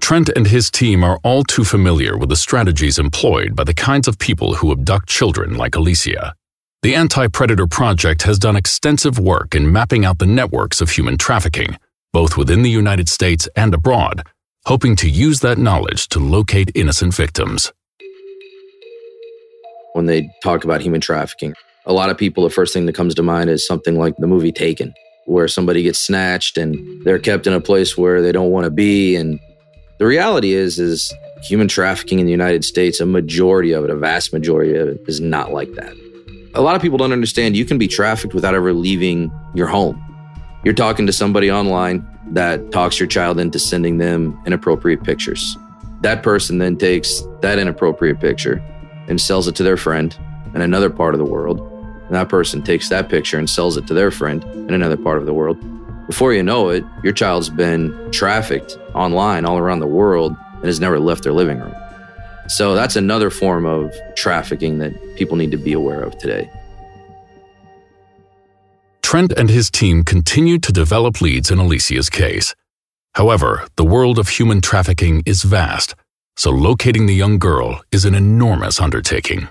Trent 0.00 0.30
and 0.36 0.46
his 0.46 0.70
team 0.70 1.02
are 1.02 1.18
all 1.24 1.42
too 1.42 1.64
familiar 1.64 2.16
with 2.16 2.28
the 2.28 2.36
strategies 2.36 2.98
employed 2.98 3.56
by 3.56 3.64
the 3.64 3.74
kinds 3.74 4.06
of 4.06 4.18
people 4.18 4.54
who 4.54 4.70
abduct 4.72 5.08
children 5.08 5.56
like 5.56 5.74
Alicia. 5.74 6.34
The 6.82 6.94
Anti 6.94 7.26
Predator 7.28 7.66
Project 7.66 8.22
has 8.22 8.38
done 8.38 8.54
extensive 8.54 9.18
work 9.18 9.54
in 9.54 9.72
mapping 9.72 10.04
out 10.04 10.18
the 10.18 10.26
networks 10.26 10.80
of 10.80 10.90
human 10.90 11.18
trafficking, 11.18 11.76
both 12.12 12.36
within 12.36 12.62
the 12.62 12.70
United 12.70 13.08
States 13.08 13.48
and 13.56 13.74
abroad, 13.74 14.22
hoping 14.66 14.94
to 14.96 15.10
use 15.10 15.40
that 15.40 15.58
knowledge 15.58 16.06
to 16.08 16.20
locate 16.20 16.70
innocent 16.76 17.14
victims. 17.14 17.72
When 19.96 20.06
they 20.06 20.30
talk 20.42 20.62
about 20.64 20.82
human 20.82 21.00
trafficking, 21.00 21.54
a 21.86 21.92
lot 21.92 22.10
of 22.10 22.18
people, 22.18 22.42
the 22.44 22.50
first 22.50 22.74
thing 22.74 22.84
that 22.86 22.94
comes 22.94 23.14
to 23.14 23.22
mind 23.22 23.48
is 23.48 23.66
something 23.66 23.96
like 23.98 24.16
the 24.18 24.26
movie 24.26 24.52
Taken, 24.52 24.92
where 25.24 25.48
somebody 25.48 25.82
gets 25.82 25.98
snatched 25.98 26.58
and 26.58 26.76
they're 27.04 27.18
kept 27.18 27.46
in 27.46 27.52
a 27.52 27.60
place 27.60 27.96
where 27.96 28.20
they 28.20 28.32
don't 28.32 28.50
want 28.50 28.64
to 28.64 28.70
be. 28.70 29.16
And 29.16 29.40
the 29.98 30.06
reality 30.06 30.52
is, 30.52 30.78
is 30.78 31.12
human 31.42 31.68
trafficking 31.68 32.18
in 32.18 32.26
the 32.26 32.32
United 32.32 32.64
States, 32.64 33.00
a 33.00 33.06
majority 33.06 33.72
of 33.72 33.84
it, 33.84 33.90
a 33.90 33.96
vast 33.96 34.32
majority 34.32 34.76
of 34.76 34.88
it, 34.88 35.00
is 35.06 35.20
not 35.20 35.52
like 35.52 35.72
that 35.74 35.94
a 36.56 36.62
lot 36.62 36.74
of 36.74 36.80
people 36.80 36.96
don't 36.96 37.12
understand 37.12 37.54
you 37.54 37.66
can 37.66 37.76
be 37.76 37.86
trafficked 37.86 38.32
without 38.32 38.54
ever 38.54 38.72
leaving 38.72 39.30
your 39.54 39.66
home. 39.66 40.02
You're 40.64 40.74
talking 40.74 41.06
to 41.06 41.12
somebody 41.12 41.50
online 41.50 42.06
that 42.32 42.72
talks 42.72 42.98
your 42.98 43.06
child 43.06 43.38
into 43.38 43.58
sending 43.58 43.98
them 43.98 44.40
inappropriate 44.46 45.04
pictures. 45.04 45.56
That 46.00 46.22
person 46.22 46.56
then 46.58 46.78
takes 46.78 47.22
that 47.42 47.58
inappropriate 47.58 48.20
picture 48.20 48.64
and 49.08 49.20
sells 49.20 49.48
it 49.48 49.54
to 49.56 49.62
their 49.62 49.76
friend 49.76 50.16
in 50.54 50.60
another 50.60 50.90
part 50.90 51.14
of 51.14 51.18
the 51.18 51.24
world. 51.24 51.60
And 52.06 52.14
that 52.14 52.28
person 52.28 52.62
takes 52.62 52.88
that 52.88 53.08
picture 53.08 53.38
and 53.38 53.48
sells 53.48 53.76
it 53.76 53.86
to 53.88 53.94
their 53.94 54.10
friend 54.10 54.44
in 54.44 54.74
another 54.74 54.96
part 54.96 55.18
of 55.18 55.26
the 55.26 55.34
world. 55.34 55.58
Before 56.06 56.32
you 56.32 56.42
know 56.42 56.68
it, 56.68 56.84
your 57.02 57.12
child's 57.12 57.50
been 57.50 58.10
trafficked 58.12 58.78
online 58.94 59.44
all 59.44 59.58
around 59.58 59.80
the 59.80 59.86
world 59.86 60.36
and 60.54 60.64
has 60.64 60.78
never 60.78 61.00
left 61.00 61.24
their 61.24 61.32
living 61.32 61.58
room. 61.58 61.74
So 62.48 62.74
that's 62.74 62.94
another 62.94 63.30
form 63.30 63.66
of 63.66 63.92
trafficking 64.14 64.78
that 64.78 64.92
people 65.16 65.36
need 65.36 65.50
to 65.50 65.56
be 65.56 65.72
aware 65.72 66.00
of 66.00 66.16
today. 66.18 66.48
Trent 69.02 69.32
and 69.32 69.50
his 69.50 69.70
team 69.70 70.04
continued 70.04 70.62
to 70.64 70.72
develop 70.72 71.20
leads 71.20 71.50
in 71.50 71.58
Alicia's 71.58 72.10
case. 72.10 72.54
However, 73.14 73.66
the 73.76 73.84
world 73.84 74.18
of 74.18 74.28
human 74.28 74.60
trafficking 74.60 75.22
is 75.24 75.42
vast, 75.42 75.94
so 76.36 76.50
locating 76.50 77.06
the 77.06 77.14
young 77.14 77.38
girl 77.38 77.82
is 77.90 78.04
an 78.04 78.14
enormous 78.14 78.80
undertaking. 78.80 79.48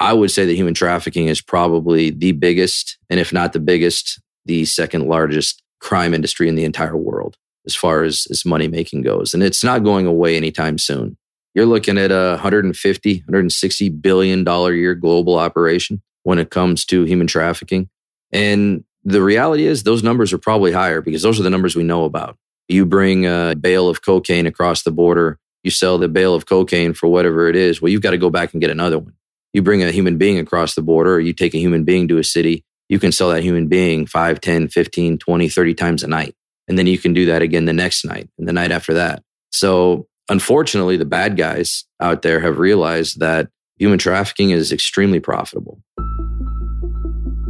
I 0.00 0.12
would 0.12 0.30
say 0.30 0.44
that 0.46 0.54
human 0.54 0.74
trafficking 0.74 1.28
is 1.28 1.40
probably 1.40 2.10
the 2.10 2.32
biggest, 2.32 2.98
and 3.08 3.20
if 3.20 3.32
not 3.32 3.52
the 3.52 3.60
biggest, 3.60 4.20
the 4.44 4.64
second 4.64 5.06
largest 5.06 5.62
crime 5.80 6.12
industry 6.14 6.48
in 6.48 6.56
the 6.56 6.64
entire 6.64 6.96
world 6.96 7.36
as 7.64 7.76
far 7.76 8.02
as, 8.02 8.26
as 8.30 8.44
money 8.44 8.66
making 8.66 9.02
goes. 9.02 9.32
And 9.32 9.42
it's 9.42 9.62
not 9.62 9.84
going 9.84 10.06
away 10.06 10.36
anytime 10.36 10.78
soon 10.78 11.16
you're 11.54 11.66
looking 11.66 11.98
at 11.98 12.10
a 12.10 12.30
150, 12.30 13.14
160 13.14 13.88
billion 13.90 14.44
dollar 14.44 14.72
year 14.72 14.94
global 14.94 15.38
operation 15.38 16.02
when 16.22 16.38
it 16.38 16.50
comes 16.50 16.84
to 16.86 17.04
human 17.04 17.26
trafficking. 17.26 17.88
And 18.30 18.84
the 19.04 19.22
reality 19.22 19.66
is 19.66 19.82
those 19.82 20.02
numbers 20.02 20.32
are 20.32 20.38
probably 20.38 20.72
higher 20.72 21.00
because 21.00 21.22
those 21.22 21.38
are 21.38 21.42
the 21.42 21.50
numbers 21.50 21.76
we 21.76 21.82
know 21.82 22.04
about. 22.04 22.38
You 22.68 22.86
bring 22.86 23.26
a 23.26 23.54
bale 23.58 23.88
of 23.88 24.02
cocaine 24.02 24.46
across 24.46 24.82
the 24.82 24.92
border, 24.92 25.38
you 25.62 25.70
sell 25.70 25.98
the 25.98 26.08
bale 26.08 26.34
of 26.34 26.46
cocaine 26.46 26.92
for 26.94 27.08
whatever 27.08 27.48
it 27.48 27.56
is. 27.56 27.80
Well, 27.80 27.90
you've 27.90 28.02
got 28.02 28.10
to 28.10 28.18
go 28.18 28.30
back 28.30 28.52
and 28.52 28.60
get 28.60 28.70
another 28.70 28.98
one. 28.98 29.14
You 29.52 29.62
bring 29.62 29.82
a 29.82 29.90
human 29.90 30.18
being 30.18 30.38
across 30.38 30.74
the 30.74 30.82
border, 30.82 31.14
or 31.14 31.20
you 31.20 31.32
take 31.32 31.54
a 31.54 31.58
human 31.58 31.84
being 31.84 32.08
to 32.08 32.18
a 32.18 32.24
city, 32.24 32.64
you 32.88 32.98
can 32.98 33.12
sell 33.12 33.30
that 33.30 33.42
human 33.42 33.68
being 33.68 34.06
5, 34.06 34.40
10, 34.40 34.68
15, 34.68 35.18
20, 35.18 35.48
30 35.48 35.74
times 35.74 36.02
a 36.02 36.08
night. 36.08 36.34
And 36.68 36.78
then 36.78 36.86
you 36.86 36.98
can 36.98 37.14
do 37.14 37.26
that 37.26 37.42
again 37.42 37.64
the 37.64 37.72
next 37.72 38.04
night 38.04 38.28
and 38.38 38.46
the 38.46 38.52
night 38.52 38.70
after 38.70 38.94
that. 38.94 39.22
So 39.50 40.08
unfortunately, 40.28 40.96
the 40.96 41.04
bad 41.04 41.36
guys 41.36 41.84
out 42.00 42.22
there 42.22 42.40
have 42.40 42.58
realized 42.58 43.20
that 43.20 43.48
human 43.76 43.98
trafficking 43.98 44.50
is 44.50 44.72
extremely 44.72 45.20
profitable. 45.20 45.82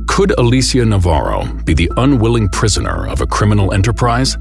Could 0.06 0.32
Alicia 0.38 0.84
Navarro 0.84 1.44
be 1.64 1.74
the 1.74 1.90
unwilling 1.96 2.48
prisoner 2.48 3.06
of 3.08 3.20
a 3.20 3.26
criminal 3.26 3.72
enterprise? 3.72 4.36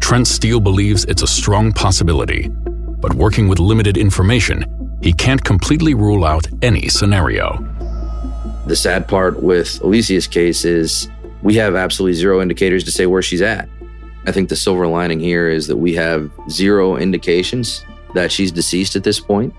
Trent 0.00 0.26
Steele 0.26 0.60
believes 0.60 1.04
it's 1.04 1.22
a 1.22 1.26
strong 1.26 1.72
possibility, 1.72 2.50
but 3.00 3.14
working 3.14 3.48
with 3.48 3.58
limited 3.58 3.96
information, 3.96 4.64
he 5.02 5.12
can't 5.12 5.42
completely 5.44 5.94
rule 5.94 6.24
out 6.24 6.46
any 6.62 6.88
scenario. 6.88 7.64
The 8.66 8.76
sad 8.76 9.08
part 9.08 9.42
with 9.42 9.80
Alicia's 9.82 10.26
case 10.26 10.64
is 10.64 11.08
we 11.42 11.54
have 11.54 11.74
absolutely 11.76 12.14
zero 12.14 12.42
indicators 12.42 12.84
to 12.84 12.90
say 12.90 13.06
where 13.06 13.22
she's 13.22 13.42
at. 13.42 13.68
I 14.26 14.32
think 14.32 14.48
the 14.48 14.56
silver 14.56 14.86
lining 14.86 15.20
here 15.20 15.48
is 15.48 15.68
that 15.68 15.76
we 15.76 15.94
have 15.94 16.30
zero 16.50 16.96
indications 16.96 17.84
that 18.14 18.32
she's 18.32 18.52
deceased 18.52 18.96
at 18.96 19.04
this 19.04 19.20
point 19.20 19.54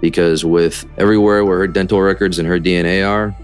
because 0.00 0.44
with 0.44 0.84
everywhere 0.98 1.44
where 1.44 1.58
her 1.58 1.66
dental 1.66 2.00
records 2.00 2.38
and 2.38 2.46
her 2.46 2.58
DNA 2.58 3.08
are, 3.08 3.34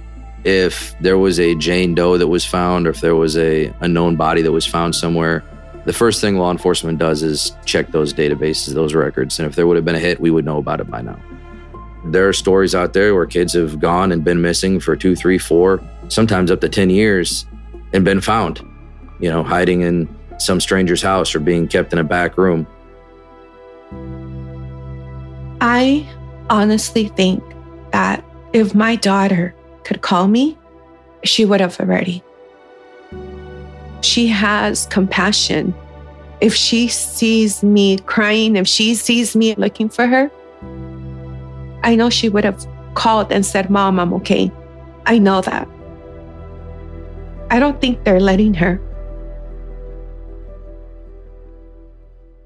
if 0.44 0.94
there 1.00 1.18
was 1.18 1.40
a 1.40 1.54
Jane 1.54 1.94
Doe 1.94 2.18
that 2.18 2.28
was 2.28 2.44
found 2.44 2.86
or 2.86 2.90
if 2.90 3.00
there 3.00 3.16
was 3.16 3.36
a, 3.36 3.72
a 3.80 3.88
known 3.88 4.16
body 4.16 4.42
that 4.42 4.52
was 4.52 4.66
found 4.66 4.94
somewhere, 4.94 5.42
the 5.88 5.94
first 5.94 6.20
thing 6.20 6.36
law 6.36 6.50
enforcement 6.50 6.98
does 6.98 7.22
is 7.22 7.56
check 7.64 7.92
those 7.92 8.12
databases, 8.12 8.74
those 8.74 8.92
records. 8.92 9.38
And 9.38 9.48
if 9.48 9.56
there 9.56 9.66
would 9.66 9.76
have 9.76 9.86
been 9.86 9.94
a 9.94 9.98
hit, 9.98 10.20
we 10.20 10.30
would 10.30 10.44
know 10.44 10.58
about 10.58 10.82
it 10.82 10.90
by 10.90 11.00
now. 11.00 11.18
There 12.04 12.28
are 12.28 12.34
stories 12.34 12.74
out 12.74 12.92
there 12.92 13.14
where 13.14 13.24
kids 13.24 13.54
have 13.54 13.80
gone 13.80 14.12
and 14.12 14.22
been 14.22 14.42
missing 14.42 14.80
for 14.80 14.96
two, 14.96 15.16
three, 15.16 15.38
four, 15.38 15.82
sometimes 16.08 16.50
up 16.50 16.60
to 16.60 16.68
10 16.68 16.90
years 16.90 17.46
and 17.94 18.04
been 18.04 18.20
found, 18.20 18.60
you 19.18 19.30
know, 19.30 19.42
hiding 19.42 19.80
in 19.80 20.14
some 20.36 20.60
stranger's 20.60 21.00
house 21.00 21.34
or 21.34 21.40
being 21.40 21.66
kept 21.66 21.90
in 21.94 21.98
a 21.98 22.04
back 22.04 22.36
room. 22.36 22.66
I 25.62 26.06
honestly 26.50 27.08
think 27.08 27.42
that 27.92 28.22
if 28.52 28.74
my 28.74 28.94
daughter 28.94 29.54
could 29.84 30.02
call 30.02 30.28
me, 30.28 30.58
she 31.24 31.46
would 31.46 31.62
have 31.62 31.80
already. 31.80 32.22
She 34.08 34.26
has 34.28 34.86
compassion. 34.86 35.74
If 36.40 36.54
she 36.54 36.88
sees 36.88 37.62
me 37.62 37.98
crying, 37.98 38.56
if 38.56 38.66
she 38.66 38.94
sees 38.94 39.36
me 39.36 39.54
looking 39.56 39.90
for 39.90 40.06
her, 40.06 40.30
I 41.82 41.94
know 41.94 42.08
she 42.08 42.30
would 42.30 42.42
have 42.42 42.66
called 42.94 43.30
and 43.30 43.44
said, 43.44 43.68
Mom, 43.68 44.00
I'm 44.00 44.14
okay. 44.14 44.50
I 45.04 45.18
know 45.18 45.42
that. 45.42 45.68
I 47.50 47.58
don't 47.58 47.78
think 47.82 48.02
they're 48.04 48.18
letting 48.18 48.54
her. 48.54 48.80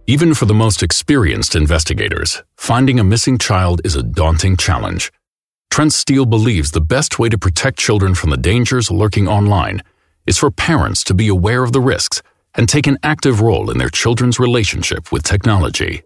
Even 0.08 0.34
for 0.34 0.46
the 0.46 0.60
most 0.64 0.82
experienced 0.82 1.54
investigators, 1.54 2.42
finding 2.56 2.98
a 2.98 3.04
missing 3.04 3.38
child 3.38 3.80
is 3.84 3.94
a 3.94 4.02
daunting 4.02 4.56
challenge. 4.56 5.12
Trent 5.70 5.92
Steele 5.92 6.26
believes 6.26 6.72
the 6.72 6.80
best 6.80 7.20
way 7.20 7.28
to 7.28 7.38
protect 7.38 7.78
children 7.78 8.16
from 8.16 8.30
the 8.30 8.36
dangers 8.36 8.90
lurking 8.90 9.28
online 9.28 9.80
is 10.26 10.38
for 10.38 10.50
parents 10.50 11.04
to 11.04 11.14
be 11.14 11.28
aware 11.28 11.62
of 11.62 11.72
the 11.72 11.80
risks 11.80 12.22
and 12.54 12.68
take 12.68 12.86
an 12.86 12.98
active 13.02 13.40
role 13.40 13.70
in 13.70 13.78
their 13.78 13.88
children's 13.88 14.38
relationship 14.38 15.10
with 15.10 15.22
technology. 15.22 16.02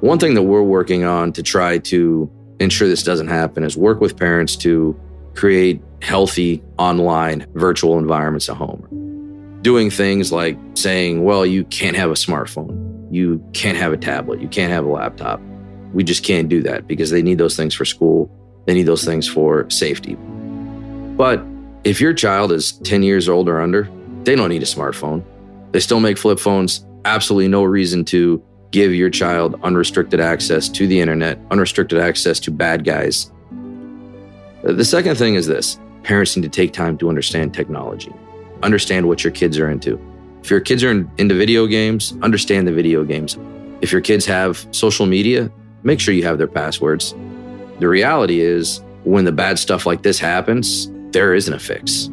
One 0.00 0.18
thing 0.18 0.34
that 0.34 0.42
we're 0.42 0.62
working 0.62 1.04
on 1.04 1.32
to 1.32 1.42
try 1.42 1.78
to 1.78 2.30
ensure 2.60 2.88
this 2.88 3.02
doesn't 3.02 3.28
happen 3.28 3.64
is 3.64 3.76
work 3.76 4.00
with 4.00 4.16
parents 4.16 4.56
to 4.56 4.98
create 5.34 5.80
healthy 6.02 6.62
online 6.78 7.46
virtual 7.54 7.98
environments 7.98 8.48
at 8.48 8.56
home. 8.56 9.58
Doing 9.62 9.90
things 9.90 10.32
like 10.32 10.56
saying, 10.74 11.24
well, 11.24 11.44
you 11.44 11.64
can't 11.64 11.96
have 11.96 12.10
a 12.10 12.14
smartphone, 12.14 13.12
you 13.12 13.44
can't 13.54 13.76
have 13.76 13.92
a 13.92 13.96
tablet, 13.96 14.40
you 14.40 14.48
can't 14.48 14.72
have 14.72 14.84
a 14.84 14.88
laptop. 14.88 15.40
We 15.92 16.04
just 16.04 16.24
can't 16.24 16.48
do 16.48 16.62
that 16.62 16.86
because 16.86 17.10
they 17.10 17.22
need 17.22 17.38
those 17.38 17.56
things 17.56 17.74
for 17.74 17.84
school, 17.84 18.30
they 18.66 18.74
need 18.74 18.84
those 18.84 19.04
things 19.04 19.26
for 19.26 19.68
safety. 19.70 20.16
But 21.16 21.42
if 21.88 22.02
your 22.02 22.12
child 22.12 22.52
is 22.52 22.72
10 22.72 23.02
years 23.02 23.30
old 23.30 23.48
or 23.48 23.62
under, 23.62 23.88
they 24.24 24.36
don't 24.36 24.50
need 24.50 24.62
a 24.62 24.66
smartphone. 24.66 25.24
They 25.72 25.80
still 25.80 26.00
make 26.00 26.18
flip 26.18 26.38
phones. 26.38 26.84
Absolutely 27.06 27.48
no 27.48 27.64
reason 27.64 28.04
to 28.06 28.44
give 28.72 28.94
your 28.94 29.08
child 29.08 29.58
unrestricted 29.62 30.20
access 30.20 30.68
to 30.68 30.86
the 30.86 31.00
internet, 31.00 31.40
unrestricted 31.50 31.98
access 31.98 32.38
to 32.40 32.50
bad 32.50 32.84
guys. 32.84 33.32
The 34.62 34.84
second 34.84 35.16
thing 35.16 35.34
is 35.34 35.46
this 35.46 35.80
parents 36.02 36.36
need 36.36 36.42
to 36.42 36.50
take 36.50 36.74
time 36.74 36.98
to 36.98 37.08
understand 37.08 37.54
technology, 37.54 38.12
understand 38.62 39.08
what 39.08 39.24
your 39.24 39.30
kids 39.30 39.58
are 39.58 39.70
into. 39.70 39.98
If 40.42 40.50
your 40.50 40.60
kids 40.60 40.84
are 40.84 40.90
in, 40.90 41.10
into 41.16 41.34
video 41.34 41.66
games, 41.66 42.14
understand 42.20 42.68
the 42.68 42.72
video 42.72 43.02
games. 43.02 43.38
If 43.80 43.92
your 43.92 44.02
kids 44.02 44.26
have 44.26 44.66
social 44.72 45.06
media, 45.06 45.50
make 45.84 46.00
sure 46.00 46.12
you 46.12 46.24
have 46.24 46.36
their 46.36 46.48
passwords. 46.48 47.14
The 47.78 47.88
reality 47.88 48.40
is, 48.40 48.82
when 49.04 49.24
the 49.24 49.32
bad 49.32 49.58
stuff 49.58 49.86
like 49.86 50.02
this 50.02 50.18
happens, 50.18 50.90
there 51.12 51.34
isn't 51.34 51.52
a 51.52 51.58
fix. 51.58 52.10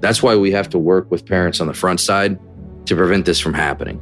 That's 0.00 0.22
why 0.22 0.36
we 0.36 0.50
have 0.52 0.68
to 0.70 0.78
work 0.78 1.10
with 1.10 1.26
parents 1.26 1.60
on 1.60 1.66
the 1.66 1.74
front 1.74 2.00
side 2.00 2.38
to 2.86 2.96
prevent 2.96 3.26
this 3.26 3.38
from 3.38 3.54
happening. 3.54 3.98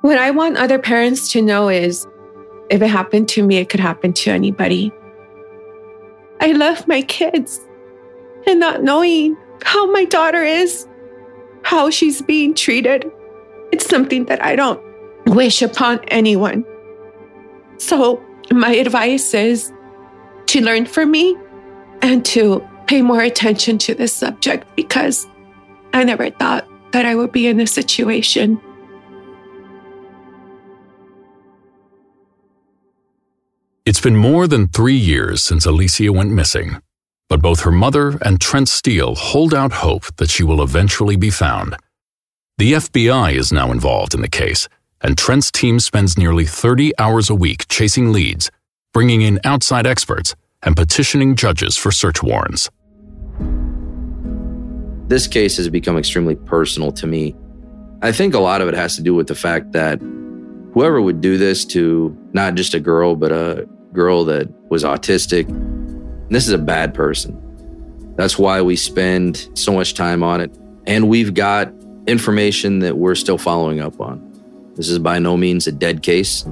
What 0.00 0.18
I 0.18 0.32
want 0.32 0.58
other 0.58 0.78
parents 0.78 1.32
to 1.32 1.40
know 1.40 1.68
is 1.68 2.06
if 2.70 2.82
it 2.82 2.88
happened 2.88 3.28
to 3.30 3.42
me, 3.42 3.56
it 3.56 3.68
could 3.68 3.80
happen 3.80 4.12
to 4.14 4.30
anybody. 4.30 4.92
I 6.40 6.52
love 6.52 6.86
my 6.88 7.02
kids 7.02 7.60
and 8.46 8.60
not 8.60 8.82
knowing 8.82 9.36
how 9.62 9.90
my 9.92 10.04
daughter 10.04 10.42
is, 10.42 10.86
how 11.62 11.90
she's 11.90 12.20
being 12.20 12.54
treated. 12.54 13.10
It's 13.72 13.86
something 13.88 14.26
that 14.26 14.44
I 14.44 14.56
don't 14.56 14.82
wish 15.26 15.62
upon 15.62 16.00
anyone. 16.08 16.64
So, 17.78 18.22
my 18.52 18.74
advice 18.74 19.32
is 19.32 19.72
to 20.54 20.62
learn 20.62 20.86
from 20.86 21.10
me 21.10 21.36
and 22.00 22.24
to 22.24 22.64
pay 22.86 23.02
more 23.02 23.22
attention 23.22 23.76
to 23.76 23.92
this 23.92 24.12
subject 24.12 24.64
because 24.76 25.26
I 25.92 26.04
never 26.04 26.30
thought 26.30 26.64
that 26.92 27.04
I 27.04 27.16
would 27.16 27.32
be 27.32 27.48
in 27.48 27.56
this 27.56 27.72
situation. 27.72 28.60
It's 33.84 34.00
been 34.00 34.14
more 34.14 34.46
than 34.46 34.68
three 34.68 34.94
years 34.94 35.42
since 35.42 35.66
Alicia 35.66 36.12
went 36.12 36.30
missing, 36.30 36.80
but 37.28 37.42
both 37.42 37.62
her 37.62 37.72
mother 37.72 38.16
and 38.22 38.40
Trent 38.40 38.68
Steele 38.68 39.16
hold 39.16 39.54
out 39.54 39.72
hope 39.72 40.04
that 40.18 40.30
she 40.30 40.44
will 40.44 40.62
eventually 40.62 41.16
be 41.16 41.30
found. 41.30 41.74
The 42.58 42.74
FBI 42.74 43.34
is 43.34 43.52
now 43.52 43.72
involved 43.72 44.14
in 44.14 44.20
the 44.20 44.28
case, 44.28 44.68
and 45.00 45.18
Trent's 45.18 45.50
team 45.50 45.80
spends 45.80 46.16
nearly 46.16 46.44
30 46.44 46.92
hours 46.96 47.28
a 47.28 47.34
week 47.34 47.66
chasing 47.66 48.12
leads, 48.12 48.52
bringing 48.92 49.22
in 49.22 49.40
outside 49.42 49.84
experts, 49.84 50.36
and 50.64 50.76
petitioning 50.76 51.36
judges 51.36 51.76
for 51.76 51.90
search 51.90 52.22
warrants. 52.22 52.70
This 55.06 55.26
case 55.26 55.56
has 55.58 55.68
become 55.68 55.98
extremely 55.98 56.34
personal 56.34 56.90
to 56.92 57.06
me. 57.06 57.36
I 58.02 58.10
think 58.10 58.34
a 58.34 58.40
lot 58.40 58.60
of 58.60 58.68
it 58.68 58.74
has 58.74 58.96
to 58.96 59.02
do 59.02 59.14
with 59.14 59.26
the 59.26 59.34
fact 59.34 59.72
that 59.72 60.00
whoever 60.72 61.00
would 61.00 61.20
do 61.20 61.36
this 61.36 61.64
to 61.66 62.16
not 62.32 62.54
just 62.54 62.74
a 62.74 62.80
girl, 62.80 63.14
but 63.14 63.30
a 63.30 63.68
girl 63.92 64.24
that 64.24 64.48
was 64.70 64.82
autistic, 64.82 65.46
this 66.30 66.46
is 66.46 66.52
a 66.52 66.58
bad 66.58 66.94
person. 66.94 67.40
That's 68.16 68.38
why 68.38 68.62
we 68.62 68.76
spend 68.76 69.48
so 69.54 69.72
much 69.72 69.94
time 69.94 70.22
on 70.22 70.40
it. 70.40 70.56
And 70.86 71.08
we've 71.08 71.34
got 71.34 71.72
information 72.06 72.80
that 72.80 72.96
we're 72.96 73.14
still 73.14 73.38
following 73.38 73.80
up 73.80 74.00
on. 74.00 74.30
This 74.74 74.88
is 74.88 74.98
by 74.98 75.18
no 75.18 75.36
means 75.36 75.66
a 75.66 75.72
dead 75.72 76.02
case. 76.02 76.44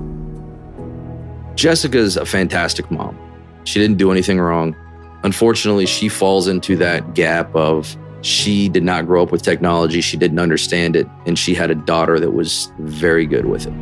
Jessica's 1.55 2.17
a 2.17 2.25
fantastic 2.25 2.91
mom. 2.91 3.19
She 3.65 3.79
didn't 3.81 3.99
do 3.99 4.11
anything 4.11 4.41
wrong. 4.41 4.77
Unfortunately, 5.25 5.87
she 5.87 6.09
falls 6.09 6.49
into 6.49 6.77
that 6.77 7.15
gap 7.15 7.55
of 7.55 7.97
she 8.23 8.69
did 8.69 8.85
not 8.85 9.07
grow 9.07 9.23
up 9.23 9.33
with 9.33 9.43
technology, 9.43 10.01
she 10.01 10.17
didn't 10.17 10.39
understand 10.39 10.97
it, 10.97 11.07
and 11.27 11.39
she 11.39 11.55
had 11.55 11.71
a 11.71 11.75
daughter 11.75 12.21
that 12.21 12.33
was 12.33 12.73
very 12.79 13.27
good 13.27 13.47
with 13.47 13.67
it 13.67 13.73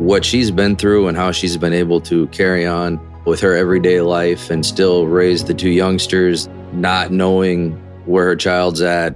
what 0.00 0.24
she's 0.24 0.50
been 0.50 0.76
through 0.76 1.08
and 1.08 1.16
how 1.16 1.30
she's 1.30 1.58
been 1.58 1.74
able 1.74 2.00
to 2.00 2.26
carry 2.28 2.66
on 2.66 2.98
with 3.26 3.38
her 3.38 3.54
everyday 3.54 4.00
life 4.00 4.48
and 4.48 4.64
still 4.64 5.06
raise 5.06 5.44
the 5.44 5.52
two 5.52 5.68
youngsters, 5.68 6.48
not 6.72 7.12
knowing 7.12 7.72
where 8.06 8.24
her 8.24 8.34
child's 8.34 8.80
at. 8.80 9.14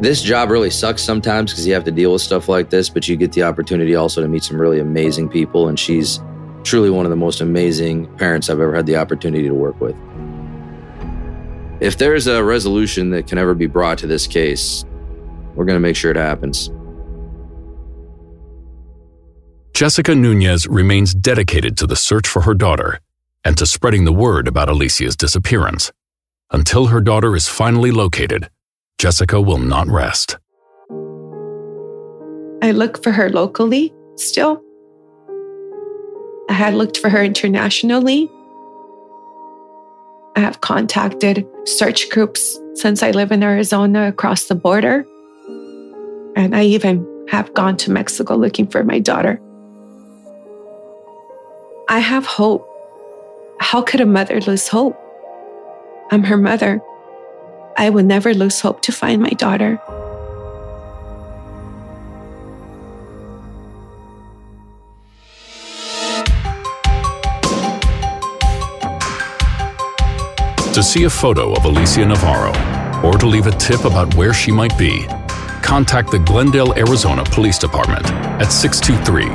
This 0.00 0.22
job 0.22 0.50
really 0.50 0.70
sucks 0.70 1.02
sometimes 1.02 1.50
because 1.50 1.66
you 1.66 1.74
have 1.74 1.82
to 1.84 1.90
deal 1.90 2.12
with 2.12 2.22
stuff 2.22 2.48
like 2.48 2.70
this, 2.70 2.88
but 2.88 3.08
you 3.08 3.16
get 3.16 3.32
the 3.32 3.42
opportunity 3.42 3.96
also 3.96 4.22
to 4.22 4.28
meet 4.28 4.44
some 4.44 4.60
really 4.60 4.78
amazing 4.78 5.28
people. 5.28 5.66
And 5.66 5.78
she's 5.78 6.20
truly 6.64 6.90
one 6.90 7.06
of 7.06 7.10
the 7.10 7.16
most 7.16 7.40
amazing 7.40 8.06
parents 8.16 8.50
I've 8.50 8.60
ever 8.60 8.74
had 8.74 8.86
the 8.86 8.96
opportunity 8.96 9.46
to 9.46 9.54
work 9.54 9.80
with. 9.80 9.94
If 11.80 11.98
there's 11.98 12.26
a 12.26 12.42
resolution 12.42 13.10
that 13.10 13.26
can 13.26 13.38
ever 13.38 13.54
be 13.54 13.66
brought 13.66 13.98
to 13.98 14.06
this 14.06 14.26
case, 14.26 14.84
we're 15.54 15.66
going 15.66 15.76
to 15.76 15.80
make 15.80 15.96
sure 15.96 16.10
it 16.10 16.16
happens. 16.16 16.70
Jessica 19.74 20.14
Nunez 20.14 20.66
remains 20.66 21.14
dedicated 21.14 21.76
to 21.78 21.86
the 21.86 21.96
search 21.96 22.26
for 22.26 22.42
her 22.42 22.54
daughter 22.54 23.00
and 23.44 23.58
to 23.58 23.66
spreading 23.66 24.04
the 24.04 24.12
word 24.12 24.48
about 24.48 24.68
Alicia's 24.68 25.16
disappearance. 25.16 25.92
Until 26.50 26.86
her 26.86 27.00
daughter 27.00 27.36
is 27.36 27.48
finally 27.48 27.90
located, 27.90 28.48
Jessica 28.98 29.40
will 29.40 29.58
not 29.58 29.88
rest. 29.88 30.38
I 32.62 32.70
look 32.70 33.02
for 33.02 33.12
her 33.12 33.28
locally 33.28 33.92
still. 34.16 34.63
I 36.48 36.52
had 36.52 36.74
looked 36.74 36.98
for 36.98 37.08
her 37.08 37.24
internationally. 37.24 38.30
I 40.36 40.40
have 40.40 40.60
contacted 40.60 41.46
search 41.64 42.10
groups 42.10 42.58
since 42.74 43.02
I 43.02 43.12
live 43.12 43.32
in 43.32 43.42
Arizona 43.42 44.08
across 44.08 44.44
the 44.44 44.54
border. 44.54 45.06
And 46.36 46.54
I 46.54 46.64
even 46.64 47.06
have 47.28 47.54
gone 47.54 47.76
to 47.78 47.90
Mexico 47.90 48.36
looking 48.36 48.66
for 48.66 48.84
my 48.84 48.98
daughter. 48.98 49.40
I 51.88 52.00
have 52.00 52.26
hope. 52.26 52.68
How 53.60 53.82
could 53.82 54.00
a 54.00 54.06
mother 54.06 54.40
lose 54.40 54.68
hope? 54.68 55.00
I'm 56.10 56.24
her 56.24 56.36
mother. 56.36 56.80
I 57.76 57.90
will 57.90 58.04
never 58.04 58.34
lose 58.34 58.60
hope 58.60 58.82
to 58.82 58.92
find 58.92 59.22
my 59.22 59.30
daughter. 59.30 59.80
See 70.84 71.04
a 71.04 71.10
photo 71.10 71.52
of 71.54 71.64
Alicia 71.64 72.04
Navarro 72.04 72.52
or 73.02 73.18
to 73.18 73.26
leave 73.26 73.46
a 73.46 73.50
tip 73.52 73.84
about 73.84 74.14
where 74.14 74.34
she 74.34 74.52
might 74.52 74.76
be, 74.78 75.06
contact 75.62 76.10
the 76.10 76.18
Glendale, 76.18 76.74
Arizona 76.78 77.24
Police 77.24 77.58
Department 77.58 78.04
at 78.40 78.48
623 78.52 79.26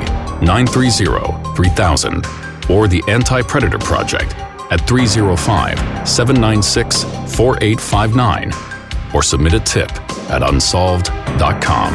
930 0.46 1.54
3000 1.56 2.26
or 2.70 2.86
the 2.88 3.02
Anti 3.08 3.42
Predator 3.42 3.78
Project 3.78 4.34
at 4.70 4.80
305 4.86 6.08
796 6.08 7.02
4859 7.36 8.52
or 9.12 9.22
submit 9.22 9.54
a 9.54 9.60
tip 9.60 9.90
at 10.30 10.42
unsolved.com. 10.42 11.92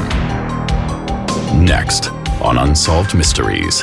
Next 1.64 2.10
on 2.42 2.58
Unsolved 2.58 3.16
Mysteries. 3.16 3.82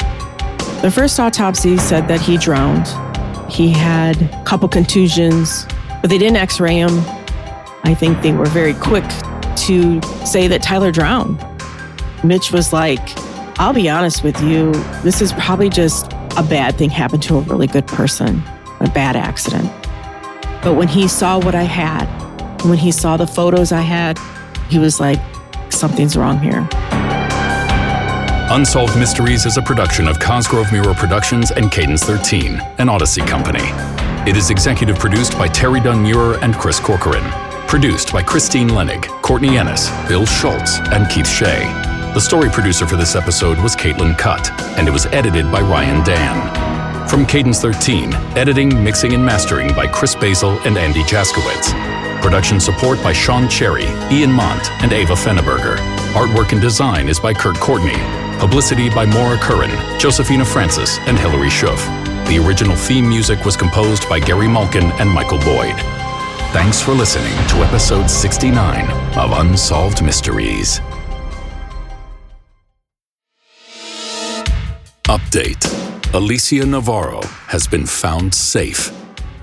The 0.82 0.90
first 0.92 1.18
autopsy 1.18 1.78
said 1.78 2.06
that 2.08 2.20
he 2.20 2.36
drowned. 2.36 2.86
He 3.52 3.68
had 3.68 4.20
a 4.22 4.44
couple 4.44 4.66
contusions, 4.66 5.66
but 6.00 6.08
they 6.08 6.16
didn't 6.16 6.36
x 6.36 6.58
ray 6.58 6.76
him. 6.76 7.00
I 7.84 7.94
think 7.94 8.22
they 8.22 8.32
were 8.32 8.46
very 8.46 8.72
quick 8.72 9.04
to 9.66 10.00
say 10.24 10.48
that 10.48 10.62
Tyler 10.62 10.90
drowned. 10.90 11.44
Mitch 12.24 12.50
was 12.50 12.72
like, 12.72 13.00
I'll 13.60 13.74
be 13.74 13.90
honest 13.90 14.24
with 14.24 14.40
you, 14.42 14.72
this 15.02 15.20
is 15.20 15.34
probably 15.34 15.68
just 15.68 16.12
a 16.38 16.42
bad 16.42 16.76
thing 16.76 16.88
happened 16.88 17.22
to 17.24 17.36
a 17.36 17.40
really 17.42 17.66
good 17.66 17.86
person, 17.86 18.42
a 18.80 18.88
bad 18.88 19.16
accident. 19.16 19.70
But 20.62 20.74
when 20.74 20.88
he 20.88 21.06
saw 21.06 21.38
what 21.38 21.54
I 21.54 21.64
had, 21.64 22.06
when 22.64 22.78
he 22.78 22.90
saw 22.90 23.18
the 23.18 23.26
photos 23.26 23.70
I 23.70 23.82
had, 23.82 24.18
he 24.70 24.78
was 24.78 24.98
like, 24.98 25.20
something's 25.68 26.16
wrong 26.16 26.38
here. 26.38 26.66
Unsolved 28.52 28.98
Mysteries 28.98 29.46
is 29.46 29.56
a 29.56 29.62
production 29.62 30.06
of 30.06 30.18
Cosgrove 30.20 30.70
Meurer 30.70 30.92
Productions 30.92 31.52
and 31.52 31.72
Cadence 31.72 32.04
13, 32.04 32.60
an 32.76 32.86
Odyssey 32.90 33.22
company. 33.22 33.64
It 34.30 34.36
is 34.36 34.50
executive 34.50 34.98
produced 34.98 35.38
by 35.38 35.48
Terry 35.48 35.80
Dunn 35.80 36.02
Meurer 36.02 36.38
and 36.42 36.54
Chris 36.54 36.78
Corcoran. 36.78 37.24
Produced 37.66 38.12
by 38.12 38.22
Christine 38.22 38.68
Lenig, 38.68 39.06
Courtney 39.22 39.56
Ennis, 39.56 39.88
Bill 40.06 40.26
Schultz, 40.26 40.80
and 40.90 41.10
Keith 41.10 41.26
Shea. 41.26 41.60
The 42.12 42.20
story 42.20 42.50
producer 42.50 42.86
for 42.86 42.96
this 42.96 43.16
episode 43.16 43.58
was 43.58 43.74
Caitlin 43.74 44.18
Cutt, 44.18 44.50
and 44.76 44.86
it 44.86 44.90
was 44.90 45.06
edited 45.06 45.50
by 45.50 45.62
Ryan 45.62 46.04
Dan. 46.04 47.08
From 47.08 47.24
Cadence 47.24 47.58
13, 47.62 48.12
editing, 48.36 48.84
mixing, 48.84 49.14
and 49.14 49.24
mastering 49.24 49.74
by 49.74 49.86
Chris 49.86 50.14
Basil 50.14 50.58
and 50.66 50.76
Andy 50.76 51.02
Jaskowitz. 51.04 51.72
Production 52.20 52.60
support 52.60 53.02
by 53.02 53.14
Sean 53.14 53.48
Cherry, 53.48 53.86
Ian 54.14 54.30
Mont, 54.30 54.70
and 54.82 54.92
Ava 54.92 55.14
Fenneberger. 55.14 55.78
Artwork 56.12 56.52
and 56.52 56.60
design 56.60 57.08
is 57.08 57.18
by 57.18 57.32
Kurt 57.32 57.56
Courtney. 57.56 58.21
Publicity 58.42 58.90
by 58.90 59.06
Maura 59.06 59.38
Curran, 59.38 59.70
Josephina 60.00 60.44
Francis, 60.44 60.98
and 61.06 61.16
Hilary 61.16 61.48
Schuff. 61.48 61.78
The 62.26 62.44
original 62.44 62.74
theme 62.74 63.08
music 63.08 63.44
was 63.44 63.56
composed 63.56 64.08
by 64.08 64.18
Gary 64.18 64.48
Malkin 64.48 64.86
and 64.98 65.08
Michael 65.08 65.38
Boyd. 65.38 65.76
Thanks 66.50 66.82
for 66.82 66.90
listening 66.90 67.30
to 67.50 67.58
episode 67.58 68.10
69 68.10 68.90
of 69.16 69.30
Unsolved 69.30 70.02
Mysteries. 70.02 70.80
Update 75.04 76.12
Alicia 76.12 76.66
Navarro 76.66 77.22
has 77.46 77.68
been 77.68 77.86
found 77.86 78.34
safe. 78.34 78.90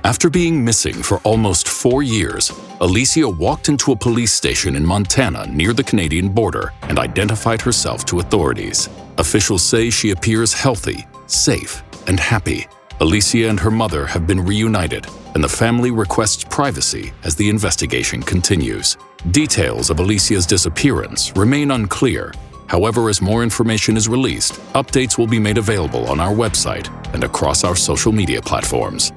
After 0.10 0.28
being 0.28 0.66
missing 0.66 1.04
for 1.04 1.20
almost 1.20 1.68
four 1.68 2.02
years, 2.02 2.52
Alicia 2.82 3.30
walked 3.30 3.70
into 3.70 3.92
a 3.92 3.96
police 3.96 4.34
station 4.34 4.76
in 4.76 4.84
Montana 4.84 5.46
near 5.46 5.72
the 5.72 5.84
Canadian 5.84 6.30
border 6.30 6.74
and 6.82 6.98
identified 6.98 7.62
herself 7.62 8.06
to 8.06 8.20
authorities. 8.20 8.90
Officials 9.20 9.62
say 9.62 9.92
she 9.92 10.10
appears 10.10 10.52
healthy, 10.52 11.06
safe, 11.28 11.84
and 12.08 12.20
happy. 12.20 12.66
Alicia 13.02 13.50
and 13.50 13.60
her 13.60 13.70
mother 13.70 14.08
have 14.08 14.26
been 14.26 14.44
reunited, 14.44 15.06
and 15.36 15.44
the 15.44 15.56
family 15.64 15.92
requests 15.92 16.44
privacy 16.44 17.14
as 17.24 17.36
the 17.36 17.48
investigation 17.48 18.24
continues. 18.24 18.98
Details 19.30 19.92
of 19.92 20.00
Alicia's 20.00 20.48
disappearance 20.48 21.32
remain 21.36 21.70
unclear. 21.70 22.34
However, 22.66 23.10
as 23.10 23.22
more 23.22 23.44
information 23.44 23.96
is 23.96 24.10
released, 24.10 24.54
updates 24.74 25.20
will 25.20 25.28
be 25.28 25.38
made 25.38 25.60
available 25.60 26.08
on 26.08 26.20
our 26.20 26.34
website 26.34 26.90
and 27.14 27.24
across 27.24 27.64
our 27.64 27.76
social 27.76 28.12
media 28.12 28.42
platforms. 28.42 29.12